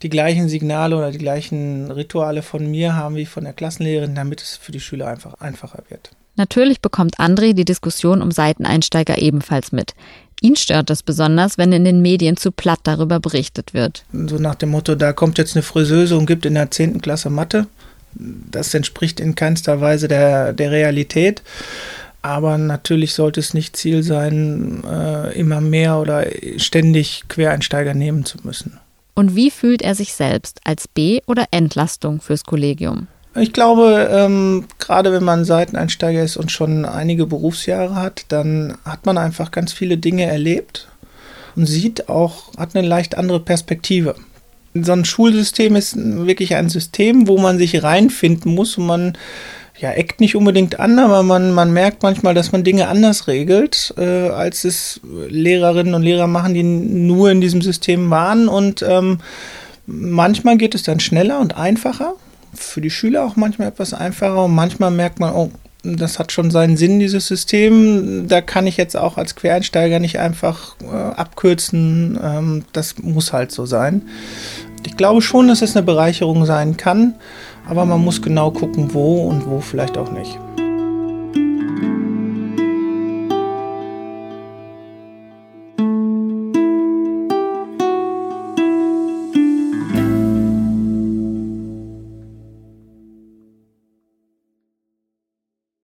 die 0.02 0.10
gleichen 0.10 0.48
Signale 0.48 0.96
oder 0.96 1.10
die 1.10 1.18
gleichen 1.18 1.90
Rituale 1.90 2.42
von 2.42 2.70
mir 2.70 2.94
haben 2.94 3.16
wie 3.16 3.26
von 3.26 3.42
der 3.42 3.52
Klassenlehrerin, 3.52 4.14
damit 4.14 4.42
es 4.42 4.56
für 4.56 4.70
die 4.70 4.78
Schüler 4.78 5.08
einfach 5.08 5.34
einfacher 5.40 5.82
wird. 5.88 6.12
Natürlich 6.36 6.80
bekommt 6.80 7.18
André 7.18 7.52
die 7.52 7.64
Diskussion 7.64 8.22
um 8.22 8.30
Seiteneinsteiger 8.30 9.18
ebenfalls 9.18 9.72
mit. 9.72 9.94
Ihn 10.40 10.54
stört 10.54 10.88
es 10.90 11.02
besonders, 11.02 11.58
wenn 11.58 11.72
in 11.72 11.84
den 11.84 12.00
Medien 12.00 12.36
zu 12.36 12.52
platt 12.52 12.78
darüber 12.84 13.18
berichtet 13.18 13.74
wird. 13.74 14.04
So 14.12 14.36
nach 14.36 14.54
dem 14.54 14.68
Motto, 14.68 14.94
da 14.94 15.12
kommt 15.12 15.36
jetzt 15.38 15.56
eine 15.56 15.64
Friseuse 15.64 16.16
und 16.16 16.26
gibt 16.26 16.46
in 16.46 16.54
der 16.54 16.70
10. 16.70 17.00
Klasse 17.00 17.28
Mathe. 17.28 17.66
Das 18.14 18.72
entspricht 18.72 19.18
in 19.18 19.34
keinster 19.34 19.80
Weise 19.80 20.06
der, 20.06 20.52
der 20.52 20.70
Realität. 20.70 21.42
Aber 22.22 22.58
natürlich 22.58 23.14
sollte 23.14 23.40
es 23.40 23.54
nicht 23.54 23.76
Ziel 23.76 24.02
sein, 24.02 24.82
äh, 24.84 25.38
immer 25.38 25.60
mehr 25.60 25.98
oder 25.98 26.26
ständig 26.58 27.24
Quereinsteiger 27.28 27.94
nehmen 27.94 28.24
zu 28.24 28.38
müssen. 28.42 28.78
Und 29.14 29.36
wie 29.36 29.50
fühlt 29.50 29.82
er 29.82 29.94
sich 29.94 30.14
selbst 30.14 30.60
als 30.64 30.86
B- 30.88 31.20
oder 31.26 31.46
Entlastung 31.50 32.20
fürs 32.20 32.44
Kollegium? 32.44 33.06
Ich 33.36 33.52
glaube, 33.52 34.08
ähm, 34.10 34.64
gerade 34.78 35.12
wenn 35.12 35.22
man 35.22 35.44
Seiteneinsteiger 35.44 36.22
ist 36.22 36.36
und 36.36 36.50
schon 36.50 36.84
einige 36.84 37.26
Berufsjahre 37.26 37.94
hat, 37.94 38.24
dann 38.28 38.76
hat 38.84 39.06
man 39.06 39.18
einfach 39.18 39.50
ganz 39.50 39.72
viele 39.72 39.98
Dinge 39.98 40.24
erlebt 40.24 40.88
und 41.54 41.66
sieht 41.66 42.08
auch, 42.08 42.52
hat 42.56 42.74
eine 42.74 42.86
leicht 42.86 43.16
andere 43.16 43.40
Perspektive. 43.40 44.16
So 44.74 44.92
ein 44.92 45.04
Schulsystem 45.04 45.76
ist 45.76 45.96
wirklich 45.96 46.56
ein 46.56 46.68
System, 46.68 47.28
wo 47.28 47.38
man 47.38 47.58
sich 47.58 47.82
reinfinden 47.82 48.54
muss 48.54 48.78
und 48.78 48.86
man 48.86 49.18
ja, 49.80 49.92
eckt 49.92 50.20
nicht 50.20 50.36
unbedingt 50.36 50.78
an, 50.78 50.98
aber 50.98 51.22
man, 51.22 51.52
man 51.52 51.72
merkt 51.72 52.02
manchmal, 52.02 52.34
dass 52.34 52.52
man 52.52 52.64
Dinge 52.64 52.88
anders 52.88 53.28
regelt, 53.28 53.94
äh, 53.96 54.28
als 54.28 54.64
es 54.64 55.00
Lehrerinnen 55.02 55.94
und 55.94 56.02
Lehrer 56.02 56.26
machen, 56.26 56.52
die 56.52 56.62
nur 56.62 57.30
in 57.30 57.40
diesem 57.40 57.62
System 57.62 58.10
waren. 58.10 58.48
Und 58.48 58.84
ähm, 58.86 59.20
manchmal 59.86 60.58
geht 60.58 60.74
es 60.74 60.82
dann 60.82 61.00
schneller 61.00 61.40
und 61.40 61.56
einfacher. 61.56 62.12
Für 62.52 62.82
die 62.82 62.90
Schüler 62.90 63.24
auch 63.24 63.36
manchmal 63.36 63.68
etwas 63.68 63.94
einfacher. 63.94 64.44
Und 64.44 64.54
manchmal 64.54 64.90
merkt 64.90 65.18
man, 65.18 65.32
oh, 65.34 65.50
das 65.82 66.18
hat 66.18 66.30
schon 66.30 66.50
seinen 66.50 66.76
Sinn, 66.76 66.98
dieses 66.98 67.26
System. 67.26 68.28
Da 68.28 68.42
kann 68.42 68.66
ich 68.66 68.76
jetzt 68.76 68.98
auch 68.98 69.16
als 69.16 69.34
Quereinsteiger 69.34 69.98
nicht 69.98 70.18
einfach 70.18 70.76
äh, 70.82 70.94
abkürzen. 70.94 72.18
Ähm, 72.22 72.64
das 72.74 72.98
muss 72.98 73.32
halt 73.32 73.50
so 73.50 73.64
sein. 73.64 74.02
Ich 74.86 74.98
glaube 74.98 75.22
schon, 75.22 75.48
dass 75.48 75.62
es 75.62 75.74
eine 75.74 75.86
Bereicherung 75.86 76.44
sein 76.44 76.76
kann 76.76 77.14
aber 77.70 77.84
man 77.84 78.04
muss 78.04 78.20
genau 78.20 78.50
gucken, 78.50 78.92
wo 78.92 79.28
und 79.28 79.48
wo 79.48 79.60
vielleicht 79.60 79.96
auch 79.96 80.10
nicht. 80.10 80.38